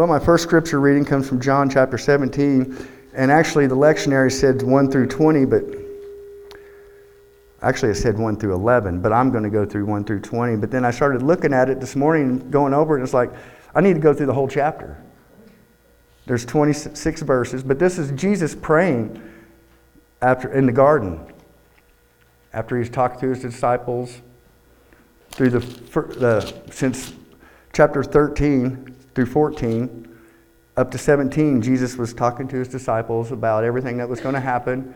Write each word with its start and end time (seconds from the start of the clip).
Well, 0.00 0.06
my 0.06 0.18
first 0.18 0.44
scripture 0.44 0.80
reading 0.80 1.04
comes 1.04 1.28
from 1.28 1.42
John 1.42 1.68
chapter 1.68 1.98
17. 1.98 2.88
And 3.12 3.30
actually, 3.30 3.66
the 3.66 3.76
lectionary 3.76 4.32
said 4.32 4.62
1 4.62 4.90
through 4.90 5.08
20, 5.08 5.44
but 5.44 5.62
actually, 7.60 7.90
it 7.90 7.96
said 7.96 8.18
1 8.18 8.36
through 8.36 8.54
11, 8.54 9.02
but 9.02 9.12
I'm 9.12 9.30
going 9.30 9.44
to 9.44 9.50
go 9.50 9.66
through 9.66 9.84
1 9.84 10.04
through 10.04 10.20
20. 10.20 10.56
But 10.56 10.70
then 10.70 10.86
I 10.86 10.90
started 10.90 11.20
looking 11.20 11.52
at 11.52 11.68
it 11.68 11.80
this 11.80 11.96
morning, 11.96 12.50
going 12.50 12.72
over 12.72 12.94
it, 12.94 13.00
and 13.00 13.04
it's 13.04 13.12
like, 13.12 13.30
I 13.74 13.82
need 13.82 13.92
to 13.92 14.00
go 14.00 14.14
through 14.14 14.24
the 14.24 14.32
whole 14.32 14.48
chapter. 14.48 14.96
There's 16.24 16.46
26 16.46 17.20
verses, 17.20 17.62
but 17.62 17.78
this 17.78 17.98
is 17.98 18.10
Jesus 18.12 18.54
praying 18.54 19.22
after 20.22 20.50
in 20.50 20.64
the 20.64 20.72
garden 20.72 21.20
after 22.54 22.78
he's 22.78 22.88
talked 22.88 23.20
to 23.20 23.28
his 23.28 23.42
disciples 23.42 24.22
through 25.32 25.50
the, 25.50 25.58
the 26.18 26.72
since 26.72 27.12
chapter 27.74 28.02
13 28.02 28.96
through 29.14 29.26
14 29.26 30.08
up 30.76 30.90
to 30.90 30.98
17 30.98 31.60
jesus 31.62 31.96
was 31.96 32.14
talking 32.14 32.48
to 32.48 32.56
his 32.56 32.68
disciples 32.68 33.32
about 33.32 33.64
everything 33.64 33.96
that 33.98 34.08
was 34.08 34.20
going 34.20 34.34
to 34.34 34.40
happen 34.40 34.94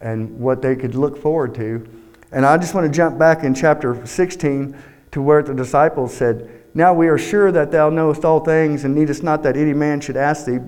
and 0.00 0.38
what 0.38 0.60
they 0.60 0.76
could 0.76 0.94
look 0.94 1.16
forward 1.20 1.54
to. 1.54 1.88
And 2.32 2.44
i 2.44 2.56
just 2.58 2.74
want 2.74 2.86
to 2.86 2.92
jump 2.92 3.18
back 3.18 3.44
in 3.44 3.54
chapter 3.54 4.06
16 4.06 4.76
to 5.12 5.22
where 5.22 5.42
the 5.42 5.54
disciples 5.54 6.14
said 6.14 6.62
now 6.74 6.92
we 6.92 7.08
are 7.08 7.16
sure 7.16 7.50
that 7.52 7.70
thou 7.70 7.88
knowest 7.88 8.24
all 8.24 8.40
things 8.40 8.84
and 8.84 8.94
needest 8.94 9.22
not 9.22 9.42
that 9.44 9.56
any 9.56 9.72
man 9.72 9.98
should 9.98 10.18
ask 10.18 10.44
thee. 10.44 10.58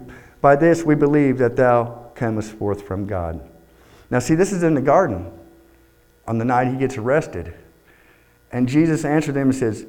By 0.40 0.56
this 0.56 0.82
we 0.82 0.94
believe 0.94 1.36
that 1.36 1.54
thou 1.54 2.10
comest 2.14 2.52
forth 2.52 2.86
from 2.86 3.06
god. 3.06 3.46
Now 4.10 4.18
see 4.18 4.34
this 4.34 4.52
is 4.52 4.62
in 4.62 4.72
the 4.72 4.80
garden 4.80 5.30
on 6.26 6.38
the 6.38 6.46
night 6.46 6.68
he 6.68 6.78
gets 6.78 6.96
arrested. 6.96 7.54
And 8.50 8.66
jesus 8.66 9.04
answered 9.04 9.34
them 9.34 9.50
and 9.50 9.54
says 9.54 9.84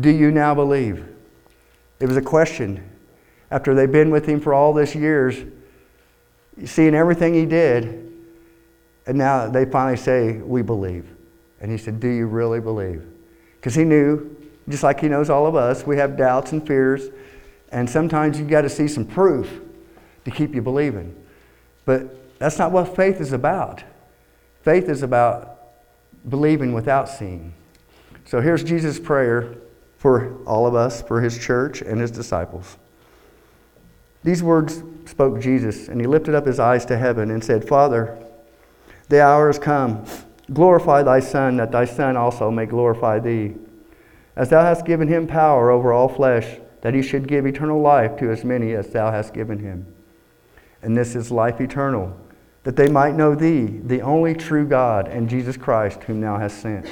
do 0.00 0.10
you 0.10 0.32
now 0.32 0.54
believe 0.54 1.06
it 2.02 2.08
was 2.08 2.16
a 2.16 2.22
question 2.22 2.82
after 3.52 3.76
they've 3.76 3.92
been 3.92 4.10
with 4.10 4.26
him 4.26 4.40
for 4.40 4.52
all 4.52 4.72
this 4.72 4.92
years, 4.92 5.36
seeing 6.64 6.96
everything 6.96 7.32
he 7.32 7.46
did, 7.46 8.12
and 9.06 9.16
now 9.16 9.48
they 9.48 9.64
finally 9.64 9.96
say, 9.96 10.32
We 10.38 10.62
believe. 10.62 11.06
And 11.60 11.70
he 11.70 11.78
said, 11.78 12.00
Do 12.00 12.08
you 12.08 12.26
really 12.26 12.58
believe? 12.58 13.06
Because 13.54 13.76
he 13.76 13.84
knew, 13.84 14.36
just 14.68 14.82
like 14.82 14.98
he 14.98 15.08
knows 15.08 15.30
all 15.30 15.46
of 15.46 15.54
us, 15.54 15.86
we 15.86 15.96
have 15.96 16.16
doubts 16.16 16.50
and 16.50 16.66
fears, 16.66 17.08
and 17.70 17.88
sometimes 17.88 18.36
you've 18.36 18.50
got 18.50 18.62
to 18.62 18.68
see 18.68 18.88
some 18.88 19.04
proof 19.04 19.60
to 20.24 20.30
keep 20.32 20.56
you 20.56 20.60
believing. 20.60 21.14
But 21.84 22.38
that's 22.40 22.58
not 22.58 22.72
what 22.72 22.96
faith 22.96 23.20
is 23.20 23.32
about. 23.32 23.84
Faith 24.62 24.88
is 24.88 25.04
about 25.04 25.60
believing 26.28 26.72
without 26.72 27.08
seeing. 27.08 27.54
So 28.24 28.40
here's 28.40 28.64
Jesus' 28.64 28.98
prayer 28.98 29.54
for 30.02 30.36
all 30.46 30.66
of 30.66 30.74
us, 30.74 31.00
for 31.00 31.20
his 31.20 31.38
church 31.38 31.80
and 31.80 32.00
his 32.00 32.10
disciples. 32.10 32.76
These 34.24 34.42
words 34.42 34.82
spoke 35.04 35.40
Jesus, 35.40 35.86
and 35.86 36.00
he 36.00 36.08
lifted 36.08 36.34
up 36.34 36.44
his 36.44 36.58
eyes 36.58 36.84
to 36.86 36.98
heaven 36.98 37.30
and 37.30 37.44
said, 37.44 37.68
Father, 37.68 38.18
the 39.08 39.22
hour 39.22 39.46
has 39.46 39.60
come. 39.60 40.04
Glorify 40.52 41.04
thy 41.04 41.20
Son, 41.20 41.56
that 41.58 41.70
thy 41.70 41.84
Son 41.84 42.16
also 42.16 42.50
may 42.50 42.66
glorify 42.66 43.20
thee. 43.20 43.54
As 44.34 44.48
thou 44.48 44.64
hast 44.64 44.84
given 44.84 45.06
him 45.06 45.28
power 45.28 45.70
over 45.70 45.92
all 45.92 46.08
flesh, 46.08 46.58
that 46.80 46.94
he 46.94 47.02
should 47.02 47.28
give 47.28 47.46
eternal 47.46 47.80
life 47.80 48.16
to 48.16 48.32
as 48.32 48.42
many 48.42 48.74
as 48.74 48.88
thou 48.88 49.12
hast 49.12 49.32
given 49.32 49.60
him. 49.60 49.86
And 50.82 50.96
this 50.96 51.14
is 51.14 51.30
life 51.30 51.60
eternal, 51.60 52.18
that 52.64 52.74
they 52.74 52.88
might 52.88 53.14
know 53.14 53.36
thee, 53.36 53.66
the 53.66 54.02
only 54.02 54.34
true 54.34 54.66
God, 54.66 55.06
and 55.06 55.30
Jesus 55.30 55.56
Christ, 55.56 56.02
whom 56.02 56.20
thou 56.20 56.38
hast 56.38 56.60
sent. 56.60 56.88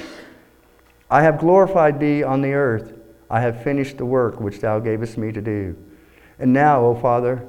I 1.09 1.23
have 1.23 1.39
glorified 1.39 1.99
thee 1.99 2.23
on 2.23 2.41
the 2.41 2.53
earth. 2.53 2.99
I 3.31 3.39
have 3.39 3.63
finished 3.63 3.97
the 3.97 4.05
work 4.05 4.41
which 4.41 4.59
thou 4.59 4.79
gavest 4.79 5.17
me 5.17 5.31
to 5.31 5.41
do. 5.41 5.77
And 6.37 6.51
now, 6.51 6.83
O 6.83 6.93
Father, 6.93 7.47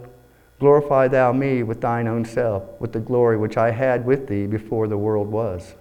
glorify 0.61 1.09
thou 1.09 1.33
me 1.33 1.65
with 1.65 1.81
thine 1.81 2.07
own 2.07 2.25
self, 2.25 2.63
with 2.81 2.93
the 2.93 3.01
glory 3.01 3.37
which 3.37 3.57
I 3.57 3.73
had 3.73 4.07
with 4.07 4.29
thee 4.29 4.47
before 4.47 4.87
the 4.87 4.97
world 4.97 5.27
was. 5.27 5.75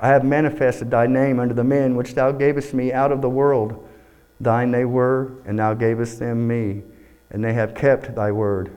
I 0.00 0.08
have 0.08 0.24
manifested 0.24 0.90
thy 0.90 1.06
name 1.06 1.38
unto 1.38 1.54
the 1.54 1.64
men 1.64 1.96
which 1.96 2.14
thou 2.14 2.32
gavest 2.32 2.72
me 2.72 2.90
out 2.90 3.12
of 3.12 3.20
the 3.20 3.28
world. 3.28 3.86
Thine 4.40 4.70
they 4.70 4.86
were, 4.86 5.32
and 5.44 5.58
thou 5.58 5.74
gavest 5.74 6.18
them 6.18 6.48
me, 6.48 6.82
and 7.30 7.44
they 7.44 7.52
have 7.52 7.74
kept 7.74 8.14
thy 8.14 8.32
word. 8.32 8.70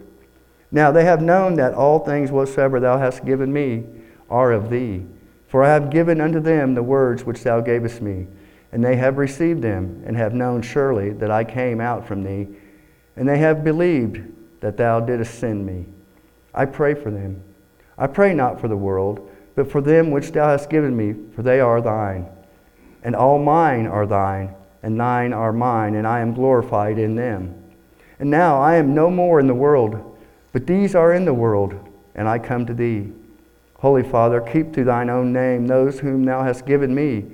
Now 0.71 0.91
they 0.91 1.05
have 1.05 1.21
known 1.21 1.55
that 1.55 1.73
all 1.73 1.99
things 1.99 2.31
whatsoever 2.31 2.81
thou 2.81 2.97
hast 2.97 3.23
given 3.23 3.53
me 3.53 3.85
are 4.29 4.51
of 4.51 4.69
thee. 4.69 5.05
For 5.47 5.63
I 5.63 5.69
have 5.69 5.89
given 5.89 6.19
unto 6.19 6.41
them 6.41 6.73
the 6.73 6.83
words 6.83 7.23
which 7.23 7.43
thou 7.43 7.61
gavest 7.61 8.01
me, 8.01 8.27
and 8.71 8.83
they 8.83 8.95
have 8.95 9.17
received 9.17 9.61
them, 9.61 10.03
and 10.05 10.15
have 10.15 10.33
known 10.33 10.61
surely 10.61 11.11
that 11.11 11.31
I 11.31 11.43
came 11.43 11.81
out 11.81 12.07
from 12.07 12.23
thee 12.23 12.47
and 13.15 13.27
they 13.27 13.37
have 13.37 13.63
believed 13.63 14.21
that 14.61 14.77
thou 14.77 14.99
didst 14.99 15.39
send 15.39 15.65
me. 15.65 15.85
I 16.53 16.65
pray 16.65 16.93
for 16.93 17.11
them. 17.11 17.43
I 17.97 18.07
pray 18.07 18.33
not 18.33 18.59
for 18.59 18.67
the 18.67 18.77
world, 18.77 19.29
but 19.55 19.71
for 19.71 19.81
them 19.81 20.11
which 20.11 20.31
thou 20.31 20.49
hast 20.49 20.69
given 20.69 20.95
me, 20.95 21.15
for 21.35 21.43
they 21.43 21.59
are 21.59 21.81
thine. 21.81 22.27
And 23.03 23.15
all 23.15 23.39
mine 23.39 23.87
are 23.87 24.05
thine, 24.05 24.55
and 24.83 24.99
thine 24.99 25.33
are 25.33 25.53
mine, 25.53 25.95
and 25.95 26.07
I 26.07 26.19
am 26.19 26.33
glorified 26.33 26.97
in 26.97 27.15
them. 27.15 27.55
And 28.19 28.29
now 28.29 28.61
I 28.61 28.75
am 28.75 28.93
no 28.93 29.09
more 29.09 29.39
in 29.39 29.47
the 29.47 29.53
world, 29.53 30.17
but 30.53 30.67
these 30.67 30.95
are 30.95 31.13
in 31.13 31.25
the 31.25 31.33
world, 31.33 31.75
and 32.15 32.27
I 32.27 32.39
come 32.39 32.65
to 32.65 32.73
thee. 32.73 33.11
Holy 33.75 34.03
Father, 34.03 34.41
keep 34.41 34.73
through 34.73 34.85
thine 34.85 35.09
own 35.09 35.33
name 35.33 35.67
those 35.67 35.99
whom 35.99 36.23
thou 36.23 36.43
hast 36.43 36.65
given 36.65 36.93
me, 36.93 37.25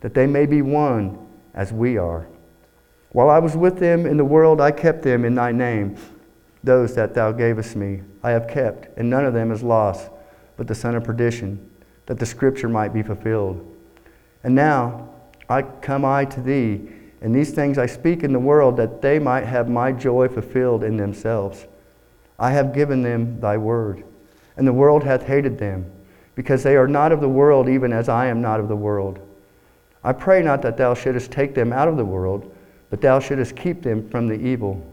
that 0.00 0.14
they 0.14 0.26
may 0.26 0.46
be 0.46 0.62
one 0.62 1.18
as 1.54 1.72
we 1.72 1.96
are. 1.96 2.26
While 3.10 3.30
I 3.30 3.38
was 3.38 3.56
with 3.56 3.78
them 3.78 4.04
in 4.04 4.16
the 4.16 4.24
world, 4.24 4.60
I 4.60 4.70
kept 4.70 5.02
them 5.02 5.24
in 5.24 5.34
thy 5.34 5.52
name. 5.52 5.96
Those 6.62 6.94
that 6.96 7.14
thou 7.14 7.32
gavest 7.32 7.76
me, 7.76 8.02
I 8.22 8.30
have 8.30 8.48
kept, 8.48 8.98
and 8.98 9.08
none 9.08 9.24
of 9.24 9.34
them 9.34 9.52
is 9.52 9.62
lost, 9.62 10.10
but 10.56 10.66
the 10.66 10.74
son 10.74 10.94
of 10.94 11.04
perdition, 11.04 11.70
that 12.06 12.18
the 12.18 12.26
scripture 12.26 12.68
might 12.68 12.92
be 12.92 13.02
fulfilled. 13.02 13.74
And 14.44 14.54
now 14.54 15.08
I 15.48 15.62
come 15.62 16.04
I 16.04 16.24
to 16.26 16.40
thee, 16.40 16.88
and 17.20 17.34
these 17.34 17.52
things 17.52 17.78
I 17.78 17.86
speak 17.86 18.22
in 18.22 18.32
the 18.32 18.38
world, 18.38 18.76
that 18.76 19.00
they 19.00 19.18
might 19.18 19.44
have 19.44 19.68
my 19.68 19.92
joy 19.92 20.28
fulfilled 20.28 20.84
in 20.84 20.96
themselves. 20.96 21.66
I 22.38 22.50
have 22.50 22.74
given 22.74 23.02
them 23.02 23.40
thy 23.40 23.56
word, 23.56 24.04
and 24.56 24.66
the 24.66 24.72
world 24.72 25.04
hath 25.04 25.22
hated 25.22 25.58
them, 25.58 25.90
because 26.34 26.62
they 26.62 26.76
are 26.76 26.88
not 26.88 27.12
of 27.12 27.20
the 27.20 27.28
world, 27.28 27.68
even 27.68 27.92
as 27.92 28.08
I 28.08 28.26
am 28.26 28.42
not 28.42 28.60
of 28.60 28.68
the 28.68 28.76
world. 28.76 29.20
I 30.06 30.14
pray 30.14 30.42
not 30.42 30.62
that 30.62 30.78
thou 30.78 30.94
shouldest 30.94 31.30
take 31.30 31.54
them 31.54 31.70
out 31.70 31.88
of 31.88 31.98
the 31.98 32.04
world 32.04 32.50
but 32.90 33.00
thou 33.00 33.18
shouldest 33.18 33.56
keep 33.56 33.82
them 33.82 34.08
from 34.08 34.28
the 34.28 34.34
evil. 34.34 34.84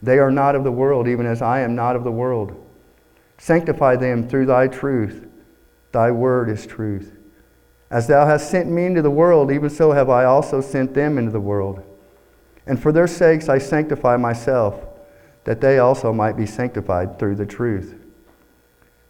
They 0.00 0.18
are 0.18 0.30
not 0.30 0.54
of 0.54 0.64
the 0.64 0.72
world, 0.72 1.06
even 1.06 1.26
as 1.26 1.42
I 1.42 1.60
am 1.60 1.74
not 1.74 1.96
of 1.96 2.04
the 2.04 2.10
world. 2.10 2.54
Sanctify 3.38 3.96
them 3.96 4.28
through 4.28 4.46
thy 4.46 4.68
truth. 4.68 5.26
Thy 5.92 6.10
word 6.10 6.48
is 6.48 6.66
truth. 6.66 7.16
As 7.90 8.06
thou 8.06 8.26
hast 8.26 8.50
sent 8.50 8.70
me 8.70 8.86
into 8.86 9.02
the 9.02 9.10
world, 9.10 9.52
even 9.52 9.70
so 9.70 9.92
have 9.92 10.08
I 10.08 10.24
also 10.24 10.60
sent 10.60 10.94
them 10.94 11.18
into 11.18 11.30
the 11.30 11.40
world. 11.40 11.82
And 12.66 12.80
for 12.80 12.90
their 12.90 13.06
sakes 13.06 13.48
I 13.48 13.58
sanctify 13.58 14.16
myself, 14.16 14.82
that 15.44 15.60
they 15.60 15.78
also 15.78 16.12
might 16.12 16.36
be 16.36 16.46
sanctified 16.46 17.18
through 17.18 17.34
the 17.34 17.46
truth. 17.46 17.94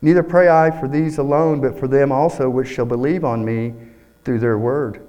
Neither 0.01 0.23
pray 0.23 0.49
I 0.49 0.71
for 0.71 0.89
these 0.89 1.19
alone, 1.19 1.61
but 1.61 1.79
for 1.79 1.87
them 1.87 2.11
also 2.11 2.51
which 2.51 2.69
shall 2.69 2.87
believe 2.87 3.25
on 3.25 3.45
me 3.45 3.75
through 4.25 4.39
their 4.39 4.59
word, 4.59 5.07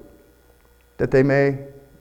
that 0.97 1.11
they 1.11 1.23
may 1.23 1.57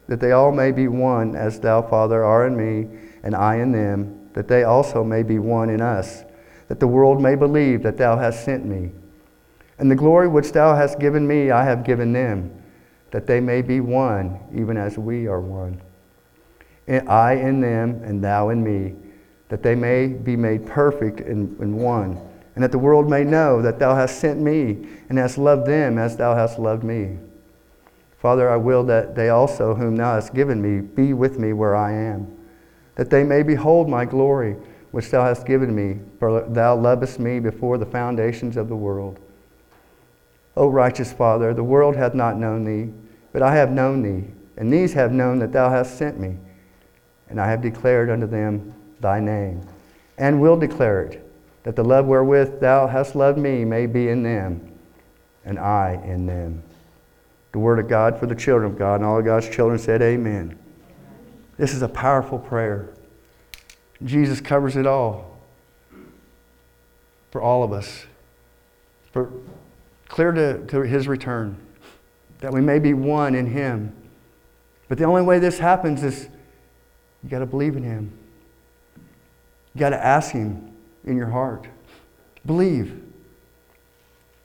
that 0.08 0.20
they 0.20 0.32
all 0.32 0.52
may 0.52 0.72
be 0.72 0.88
one, 0.88 1.34
as 1.34 1.60
thou, 1.60 1.80
Father, 1.80 2.22
art 2.22 2.52
in 2.52 2.56
me, 2.56 2.98
and 3.22 3.34
I 3.34 3.56
in 3.56 3.72
them, 3.72 4.28
that 4.34 4.48
they 4.48 4.64
also 4.64 5.04
may 5.04 5.22
be 5.22 5.38
one 5.38 5.70
in 5.70 5.80
us, 5.80 6.24
that 6.68 6.80
the 6.80 6.86
world 6.86 7.22
may 7.22 7.34
believe 7.34 7.82
that 7.82 7.96
thou 7.96 8.18
hast 8.18 8.44
sent 8.44 8.66
me. 8.66 8.90
And 9.78 9.90
the 9.90 9.96
glory 9.96 10.28
which 10.28 10.52
thou 10.52 10.74
hast 10.74 10.98
given 10.98 11.26
me, 11.26 11.50
I 11.50 11.64
have 11.64 11.84
given 11.84 12.12
them, 12.12 12.50
that 13.10 13.26
they 13.26 13.40
may 13.40 13.62
be 13.62 13.80
one, 13.80 14.38
even 14.54 14.76
as 14.76 14.98
we 14.98 15.26
are 15.26 15.40
one. 15.40 15.80
And 16.86 17.08
I 17.08 17.34
in 17.34 17.60
them, 17.60 18.02
and 18.04 18.22
thou 18.22 18.50
in 18.50 18.62
me, 18.62 18.94
that 19.48 19.62
they 19.62 19.74
may 19.74 20.08
be 20.08 20.36
made 20.36 20.66
perfect 20.66 21.20
in, 21.20 21.56
in 21.60 21.76
one, 21.76 22.20
and 22.54 22.62
that 22.62 22.72
the 22.72 22.78
world 22.78 23.08
may 23.08 23.24
know 23.24 23.62
that 23.62 23.78
thou 23.78 23.94
hast 23.94 24.18
sent 24.18 24.40
me, 24.40 24.86
and 25.08 25.18
hast 25.18 25.38
loved 25.38 25.66
them 25.66 25.98
as 25.98 26.16
thou 26.16 26.34
hast 26.34 26.58
loved 26.58 26.84
me. 26.84 27.18
Father, 28.18 28.48
I 28.48 28.56
will 28.56 28.84
that 28.84 29.14
they 29.14 29.30
also, 29.30 29.74
whom 29.74 29.96
thou 29.96 30.14
hast 30.14 30.34
given 30.34 30.62
me, 30.62 30.80
be 30.80 31.12
with 31.12 31.38
me 31.38 31.52
where 31.52 31.74
I 31.74 31.92
am, 31.92 32.32
that 32.94 33.10
they 33.10 33.24
may 33.24 33.42
behold 33.42 33.88
my 33.88 34.04
glory, 34.04 34.56
which 34.92 35.10
thou 35.10 35.24
hast 35.24 35.46
given 35.46 35.74
me, 35.74 35.98
for 36.18 36.42
thou 36.42 36.76
lovest 36.76 37.18
me 37.18 37.40
before 37.40 37.78
the 37.78 37.86
foundations 37.86 38.56
of 38.56 38.68
the 38.68 38.76
world. 38.76 39.18
O 40.56 40.68
righteous 40.68 41.12
Father, 41.12 41.54
the 41.54 41.64
world 41.64 41.96
hath 41.96 42.14
not 42.14 42.38
known 42.38 42.64
thee, 42.64 42.92
but 43.32 43.42
I 43.42 43.56
have 43.56 43.72
known 43.72 44.02
thee, 44.02 44.30
and 44.56 44.72
these 44.72 44.92
have 44.92 45.10
known 45.10 45.38
that 45.38 45.52
thou 45.52 45.70
hast 45.70 45.96
sent 45.96 46.20
me, 46.20 46.36
and 47.28 47.40
I 47.40 47.48
have 47.50 47.62
declared 47.62 48.10
unto 48.10 48.26
them 48.26 48.74
thy 49.00 49.18
name, 49.18 49.62
and 50.18 50.40
will 50.40 50.58
declare 50.58 51.02
it, 51.04 51.31
that 51.64 51.76
the 51.76 51.84
love 51.84 52.06
wherewith 52.06 52.60
thou 52.60 52.86
hast 52.86 53.14
loved 53.14 53.38
me 53.38 53.64
may 53.64 53.86
be 53.86 54.08
in 54.08 54.22
them, 54.22 54.78
and 55.44 55.58
I 55.58 56.00
in 56.04 56.26
them 56.26 56.62
the 57.52 57.58
word 57.58 57.78
of 57.78 57.86
God 57.86 58.18
for 58.18 58.26
the 58.26 58.34
children 58.34 58.70
of 58.70 58.78
God. 58.78 58.96
And 58.96 59.04
all 59.04 59.18
of 59.18 59.24
God's 59.24 59.48
children 59.48 59.78
said, 59.78 60.02
Amen. 60.02 60.58
This 61.58 61.74
is 61.74 61.82
a 61.82 61.88
powerful 61.88 62.38
prayer. 62.38 62.88
Jesus 64.02 64.40
covers 64.40 64.76
it 64.76 64.86
all 64.86 65.38
for 67.30 67.40
all 67.40 67.62
of 67.62 67.72
us, 67.72 68.06
for 69.12 69.30
clear 70.08 70.32
to, 70.32 70.66
to 70.66 70.80
his 70.80 71.08
return, 71.08 71.56
that 72.40 72.52
we 72.52 72.60
may 72.60 72.78
be 72.78 72.94
one 72.94 73.34
in 73.34 73.46
him. 73.46 73.94
But 74.88 74.98
the 74.98 75.04
only 75.04 75.22
way 75.22 75.38
this 75.38 75.58
happens 75.58 76.02
is 76.02 76.28
you 77.22 77.30
got 77.30 77.38
to 77.38 77.46
believe 77.46 77.76
in 77.76 77.84
him. 77.84 78.12
You 79.74 79.78
got 79.78 79.90
to 79.90 80.04
ask 80.04 80.32
him 80.32 80.71
in 81.04 81.16
your 81.16 81.28
heart. 81.28 81.66
Believe. 82.46 83.02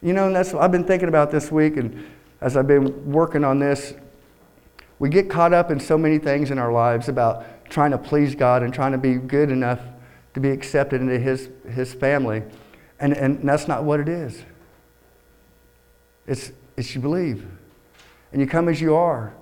You 0.01 0.13
know, 0.13 0.27
and 0.27 0.35
that's 0.35 0.53
what 0.53 0.63
I've 0.63 0.71
been 0.71 0.83
thinking 0.83 1.09
about 1.09 1.31
this 1.31 1.51
week, 1.51 1.77
and 1.77 2.05
as 2.41 2.55
I've 2.55 2.67
been 2.67 3.11
working 3.11 3.43
on 3.43 3.59
this, 3.59 3.93
we 4.99 5.09
get 5.09 5.29
caught 5.29 5.53
up 5.53 5.71
in 5.71 5.79
so 5.79 5.97
many 5.97 6.17
things 6.17 6.51
in 6.51 6.57
our 6.57 6.71
lives 6.71 7.09
about 7.09 7.69
trying 7.69 7.91
to 7.91 7.97
please 7.97 8.35
God 8.35 8.63
and 8.63 8.73
trying 8.73 8.91
to 8.91 8.97
be 8.97 9.15
good 9.15 9.51
enough 9.51 9.79
to 10.33 10.39
be 10.39 10.49
accepted 10.49 11.01
into 11.01 11.19
His, 11.19 11.49
his 11.69 11.93
family. 11.93 12.43
And, 12.99 13.13
and 13.13 13.47
that's 13.47 13.67
not 13.67 13.83
what 13.83 13.99
it 13.99 14.09
is. 14.09 14.43
It's, 16.25 16.51
it's 16.75 16.93
you 16.93 17.01
believe. 17.01 17.45
And 18.31 18.41
you 18.41 18.47
come 18.47 18.69
as 18.69 18.81
you 18.81 18.95
are 18.95 19.33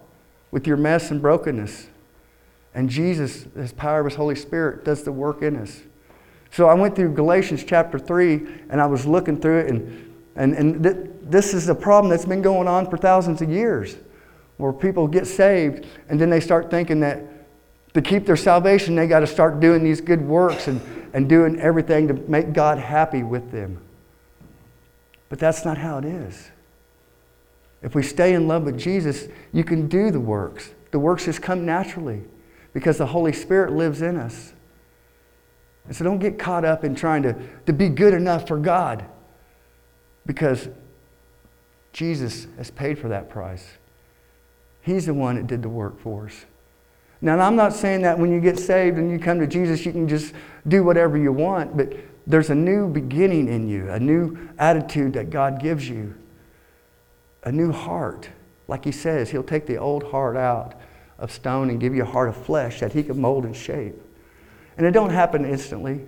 with 0.52 0.68
your 0.68 0.78
mess 0.78 1.12
and 1.12 1.22
brokenness. 1.22 1.88
And 2.74 2.90
Jesus, 2.90 3.46
His 3.56 3.74
power 3.74 4.00
of 4.00 4.06
His 4.06 4.16
Holy 4.16 4.36
Spirit, 4.36 4.86
does 4.86 5.04
the 5.04 5.12
work 5.12 5.42
in 5.42 5.56
us. 5.56 5.82
So 6.56 6.70
I 6.70 6.74
went 6.74 6.96
through 6.96 7.12
Galatians 7.12 7.66
chapter 7.66 8.00
3 8.00 8.48
and 8.70 8.80
I 8.80 8.86
was 8.86 9.06
looking 9.06 9.42
through 9.42 9.60
it, 9.60 9.72
and, 9.72 10.14
and, 10.38 10.54
and 10.54 10.82
th- 10.82 10.96
this 11.24 11.54
is 11.54 11.68
a 11.68 11.76
problem 11.76 12.10
that's 12.10 12.24
been 12.24 12.42
going 12.42 12.66
on 12.66 12.90
for 12.90 12.96
thousands 12.96 13.42
of 13.42 13.50
years 13.50 13.98
where 14.56 14.72
people 14.72 15.06
get 15.06 15.28
saved 15.28 15.86
and 16.08 16.18
then 16.18 16.30
they 16.30 16.40
start 16.40 16.72
thinking 16.72 17.02
that 17.02 17.22
to 17.94 18.02
keep 18.02 18.26
their 18.26 18.38
salvation, 18.38 18.96
they 18.96 19.06
got 19.06 19.20
to 19.20 19.28
start 19.28 19.60
doing 19.60 19.84
these 19.84 20.00
good 20.00 20.22
works 20.22 20.70
and, 20.70 20.80
and 21.14 21.28
doing 21.28 21.60
everything 21.60 22.08
to 22.08 22.14
make 22.14 22.54
God 22.54 22.78
happy 22.78 23.22
with 23.22 23.52
them. 23.52 23.78
But 25.28 25.40
that's 25.40 25.66
not 25.66 25.78
how 25.78 25.98
it 25.98 26.06
is. 26.06 26.52
If 27.82 27.96
we 27.96 28.02
stay 28.02 28.34
in 28.34 28.48
love 28.48 28.64
with 28.64 28.80
Jesus, 28.80 29.28
you 29.52 29.66
can 29.66 29.90
do 29.90 30.10
the 30.10 30.22
works. 30.22 30.70
The 30.92 31.00
works 31.00 31.26
just 31.26 31.42
come 31.42 31.66
naturally 31.66 32.24
because 32.72 32.98
the 32.98 33.08
Holy 33.08 33.34
Spirit 33.34 33.74
lives 33.74 34.02
in 34.02 34.16
us. 34.16 34.54
And 35.88 35.96
so 35.96 36.04
don't 36.04 36.20
get 36.20 36.40
caught 36.40 36.66
up 36.66 36.84
in 36.84 36.96
trying 36.96 37.24
to, 37.24 37.36
to 37.66 37.74
be 37.74 37.90
good 37.90 38.14
enough 38.14 38.48
for 38.48 38.58
God 38.58 39.06
because 40.26 40.68
Jesus 41.94 42.48
has 42.58 42.72
paid 42.72 42.98
for 42.98 43.10
that 43.10 43.30
price. 43.30 43.66
He's 44.82 45.06
the 45.06 45.14
one 45.14 45.36
that 45.36 45.48
did 45.48 45.62
the 45.62 45.70
work 45.70 46.00
for 46.00 46.26
us. 46.26 46.46
Now, 47.22 47.40
I'm 47.40 47.56
not 47.56 47.74
saying 47.74 48.02
that 48.02 48.20
when 48.20 48.32
you 48.32 48.40
get 48.40 48.60
saved 48.60 48.98
and 48.98 49.10
you 49.10 49.18
come 49.18 49.40
to 49.40 49.48
Jesus, 49.48 49.86
you 49.86 49.92
can 49.92 50.08
just 50.08 50.34
do 50.68 50.84
whatever 50.84 51.18
you 51.18 51.32
want, 51.32 51.76
but 51.78 51.94
there's 52.28 52.50
a 52.50 52.56
new 52.56 52.90
beginning 52.90 53.48
in 53.48 53.68
you, 53.68 53.90
a 53.90 54.00
new 54.00 54.38
attitude 54.60 55.14
that 55.14 55.30
God 55.30 55.62
gives 55.62 55.88
you, 55.88 56.14
a 57.44 57.52
new 57.52 57.72
heart. 57.72 58.30
Like 58.68 58.84
He 58.84 58.92
says, 58.92 59.30
He'll 59.30 59.44
take 59.44 59.66
the 59.66 59.78
old 59.78 60.04
heart 60.04 60.36
out 60.36 60.80
of 61.18 61.32
stone 61.32 61.70
and 61.70 61.80
give 61.80 61.96
you 61.96 62.04
a 62.04 62.06
heart 62.06 62.30
of 62.30 62.36
flesh 62.36 62.80
that 62.82 62.94
He 62.94 63.04
can 63.04 63.20
mold 63.20 63.46
and 63.46 63.56
shape. 63.56 63.96
And 64.78 64.86
it 64.86 64.92
don't 64.92 65.10
happen 65.10 65.46
instantly. 65.46 66.02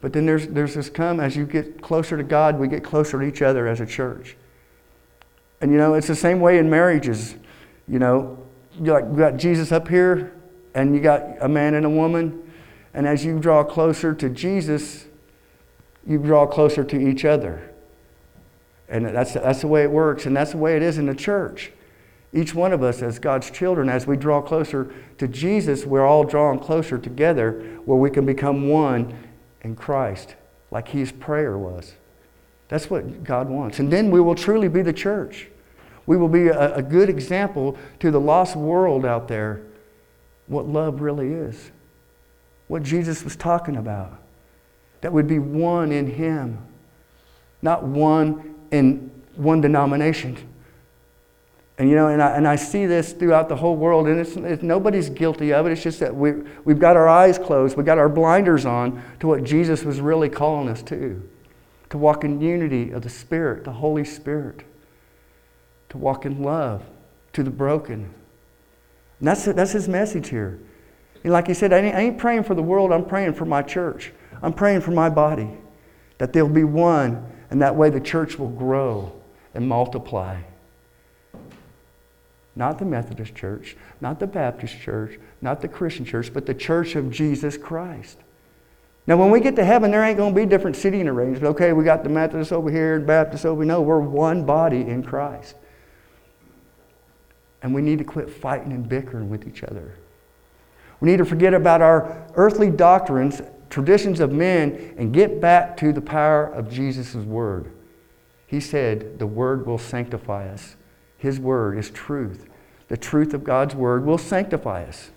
But 0.00 0.12
then 0.12 0.26
there's, 0.26 0.48
there's 0.48 0.74
this 0.74 0.90
come, 0.90 1.18
as 1.20 1.36
you 1.36 1.46
get 1.46 1.80
closer 1.80 2.16
to 2.16 2.22
God, 2.22 2.58
we 2.58 2.68
get 2.68 2.84
closer 2.84 3.18
to 3.18 3.24
each 3.24 3.42
other 3.42 3.66
as 3.66 3.80
a 3.80 3.86
church. 3.86 4.36
And 5.60 5.72
you 5.72 5.78
know, 5.78 5.94
it's 5.94 6.08
the 6.08 6.16
same 6.16 6.40
way 6.40 6.58
in 6.58 6.68
marriages. 6.68 7.36
You 7.88 7.98
know, 7.98 8.38
you 8.78 8.92
like 8.92 9.04
you 9.04 9.16
got 9.16 9.36
Jesus 9.36 9.72
up 9.72 9.88
here, 9.88 10.34
and 10.74 10.94
you 10.94 11.00
got 11.00 11.22
a 11.40 11.48
man 11.48 11.74
and 11.74 11.86
a 11.86 11.90
woman, 11.90 12.52
and 12.92 13.06
as 13.06 13.24
you 13.24 13.38
draw 13.38 13.64
closer 13.64 14.14
to 14.14 14.28
Jesus, 14.28 15.06
you 16.06 16.18
draw 16.18 16.46
closer 16.46 16.84
to 16.84 16.98
each 16.98 17.24
other. 17.24 17.70
And 18.88 19.06
that's, 19.06 19.32
that's 19.32 19.62
the 19.62 19.68
way 19.68 19.84
it 19.84 19.90
works, 19.90 20.26
and 20.26 20.36
that's 20.36 20.50
the 20.50 20.58
way 20.58 20.76
it 20.76 20.82
is 20.82 20.98
in 20.98 21.06
the 21.06 21.14
church. 21.14 21.72
Each 22.34 22.52
one 22.52 22.72
of 22.72 22.82
us, 22.82 23.00
as 23.00 23.20
God's 23.20 23.48
children, 23.48 23.88
as 23.88 24.08
we 24.08 24.16
draw 24.16 24.42
closer 24.42 24.92
to 25.18 25.28
Jesus, 25.28 25.86
we're 25.86 26.04
all 26.04 26.24
drawing 26.24 26.58
closer 26.58 26.98
together 26.98 27.52
where 27.84 27.96
we 27.96 28.10
can 28.10 28.26
become 28.26 28.68
one 28.68 29.16
in 29.62 29.76
Christ, 29.76 30.34
like 30.72 30.88
His 30.88 31.12
prayer 31.12 31.56
was. 31.56 31.94
That's 32.68 32.90
what 32.90 33.22
God 33.22 33.48
wants. 33.48 33.78
And 33.78 33.92
then 33.92 34.10
we 34.10 34.20
will 34.20 34.34
truly 34.34 34.66
be 34.66 34.82
the 34.82 34.92
church. 34.92 35.46
We 36.06 36.16
will 36.16 36.28
be 36.28 36.48
a, 36.48 36.74
a 36.74 36.82
good 36.82 37.08
example 37.08 37.78
to 38.00 38.10
the 38.10 38.20
lost 38.20 38.56
world 38.56 39.06
out 39.06 39.28
there 39.28 39.62
what 40.46 40.66
love 40.66 41.00
really 41.00 41.32
is, 41.32 41.70
what 42.66 42.82
Jesus 42.82 43.22
was 43.22 43.36
talking 43.36 43.76
about. 43.76 44.18
That 45.02 45.12
would 45.12 45.28
be 45.28 45.38
one 45.38 45.92
in 45.92 46.06
Him, 46.10 46.58
not 47.62 47.84
one 47.84 48.56
in 48.72 49.10
one 49.36 49.60
denomination. 49.60 50.36
And 51.76 51.88
you 51.88 51.96
know, 51.96 52.08
and 52.08 52.22
I, 52.22 52.36
and 52.36 52.46
I 52.46 52.56
see 52.56 52.86
this 52.86 53.12
throughout 53.12 53.48
the 53.48 53.56
whole 53.56 53.76
world, 53.76 54.06
and 54.06 54.20
it's, 54.20 54.36
it's, 54.36 54.62
nobody's 54.62 55.10
guilty 55.10 55.52
of 55.52 55.66
it. 55.66 55.72
It's 55.72 55.82
just 55.82 56.00
that 56.00 56.14
we, 56.14 56.32
we've 56.64 56.78
got 56.78 56.96
our 56.96 57.08
eyes 57.08 57.36
closed, 57.36 57.76
we've 57.76 57.86
got 57.86 57.98
our 57.98 58.08
blinders 58.08 58.64
on 58.64 59.02
to 59.20 59.26
what 59.26 59.42
Jesus 59.42 59.82
was 59.82 60.00
really 60.00 60.28
calling 60.28 60.68
us 60.68 60.82
to 60.84 61.20
to 61.94 61.98
walk 61.98 62.24
in 62.24 62.40
unity 62.40 62.90
of 62.90 63.02
the 63.02 63.08
Spirit, 63.08 63.62
the 63.62 63.70
Holy 63.70 64.04
Spirit, 64.04 64.64
to 65.88 65.96
walk 65.96 66.26
in 66.26 66.42
love 66.42 66.82
to 67.32 67.44
the 67.44 67.50
broken. 67.50 68.12
And 69.20 69.28
that's, 69.28 69.44
that's 69.44 69.70
his 69.70 69.88
message 69.88 70.28
here. 70.28 70.58
And 71.22 71.32
like 71.32 71.46
he 71.46 71.54
said, 71.54 71.72
I 71.72 71.78
ain't, 71.78 71.94
I 71.94 72.00
ain't 72.00 72.18
praying 72.18 72.42
for 72.42 72.56
the 72.56 72.64
world, 72.64 72.90
I'm 72.90 73.04
praying 73.04 73.34
for 73.34 73.44
my 73.44 73.62
church. 73.62 74.12
I'm 74.42 74.52
praying 74.52 74.80
for 74.80 74.90
my 74.90 75.08
body, 75.08 75.48
that 76.18 76.32
they'll 76.32 76.48
be 76.48 76.64
one, 76.64 77.30
and 77.50 77.62
that 77.62 77.76
way 77.76 77.90
the 77.90 78.00
church 78.00 78.40
will 78.40 78.50
grow 78.50 79.12
and 79.54 79.68
multiply. 79.68 80.40
Not 82.56 82.78
the 82.78 82.84
Methodist 82.84 83.34
church, 83.34 83.76
not 84.00 84.20
the 84.20 84.26
Baptist 84.26 84.80
church, 84.80 85.18
not 85.40 85.60
the 85.60 85.68
Christian 85.68 86.04
church, 86.04 86.32
but 86.32 86.46
the 86.46 86.54
church 86.54 86.94
of 86.94 87.10
Jesus 87.10 87.56
Christ. 87.56 88.18
Now, 89.06 89.16
when 89.16 89.30
we 89.30 89.40
get 89.40 89.56
to 89.56 89.64
heaven, 89.64 89.90
there 89.90 90.02
ain't 90.02 90.16
going 90.16 90.34
to 90.34 90.40
be 90.40 90.46
different 90.46 90.76
seating 90.76 91.06
arrangements. 91.08 91.44
Okay, 91.44 91.72
we 91.72 91.84
got 91.84 92.04
the 92.04 92.08
Methodists 92.08 92.52
over 92.52 92.70
here 92.70 92.96
and 92.96 93.06
Baptists 93.06 93.44
over. 93.44 93.64
No, 93.64 93.82
we're 93.82 94.00
one 94.00 94.46
body 94.46 94.80
in 94.80 95.02
Christ. 95.02 95.56
And 97.62 97.74
we 97.74 97.82
need 97.82 97.98
to 97.98 98.04
quit 98.04 98.30
fighting 98.30 98.72
and 98.72 98.88
bickering 98.88 99.28
with 99.28 99.46
each 99.46 99.62
other. 99.62 99.98
We 101.00 101.10
need 101.10 101.18
to 101.18 101.24
forget 101.24 101.52
about 101.52 101.82
our 101.82 102.26
earthly 102.34 102.70
doctrines, 102.70 103.42
traditions 103.68 104.20
of 104.20 104.32
men, 104.32 104.94
and 104.96 105.12
get 105.12 105.40
back 105.40 105.76
to 105.78 105.92
the 105.92 106.00
power 106.00 106.46
of 106.46 106.70
Jesus' 106.70 107.14
Word. 107.14 107.72
He 108.46 108.60
said, 108.60 109.18
The 109.18 109.26
Word 109.26 109.66
will 109.66 109.78
sanctify 109.78 110.48
us. 110.48 110.76
His 111.18 111.38
Word 111.38 111.76
is 111.78 111.90
truth. 111.90 112.46
The 112.88 112.96
truth 112.96 113.34
of 113.34 113.44
God's 113.44 113.74
Word 113.74 114.04
will 114.04 114.18
sanctify 114.18 114.84
us. 114.84 115.10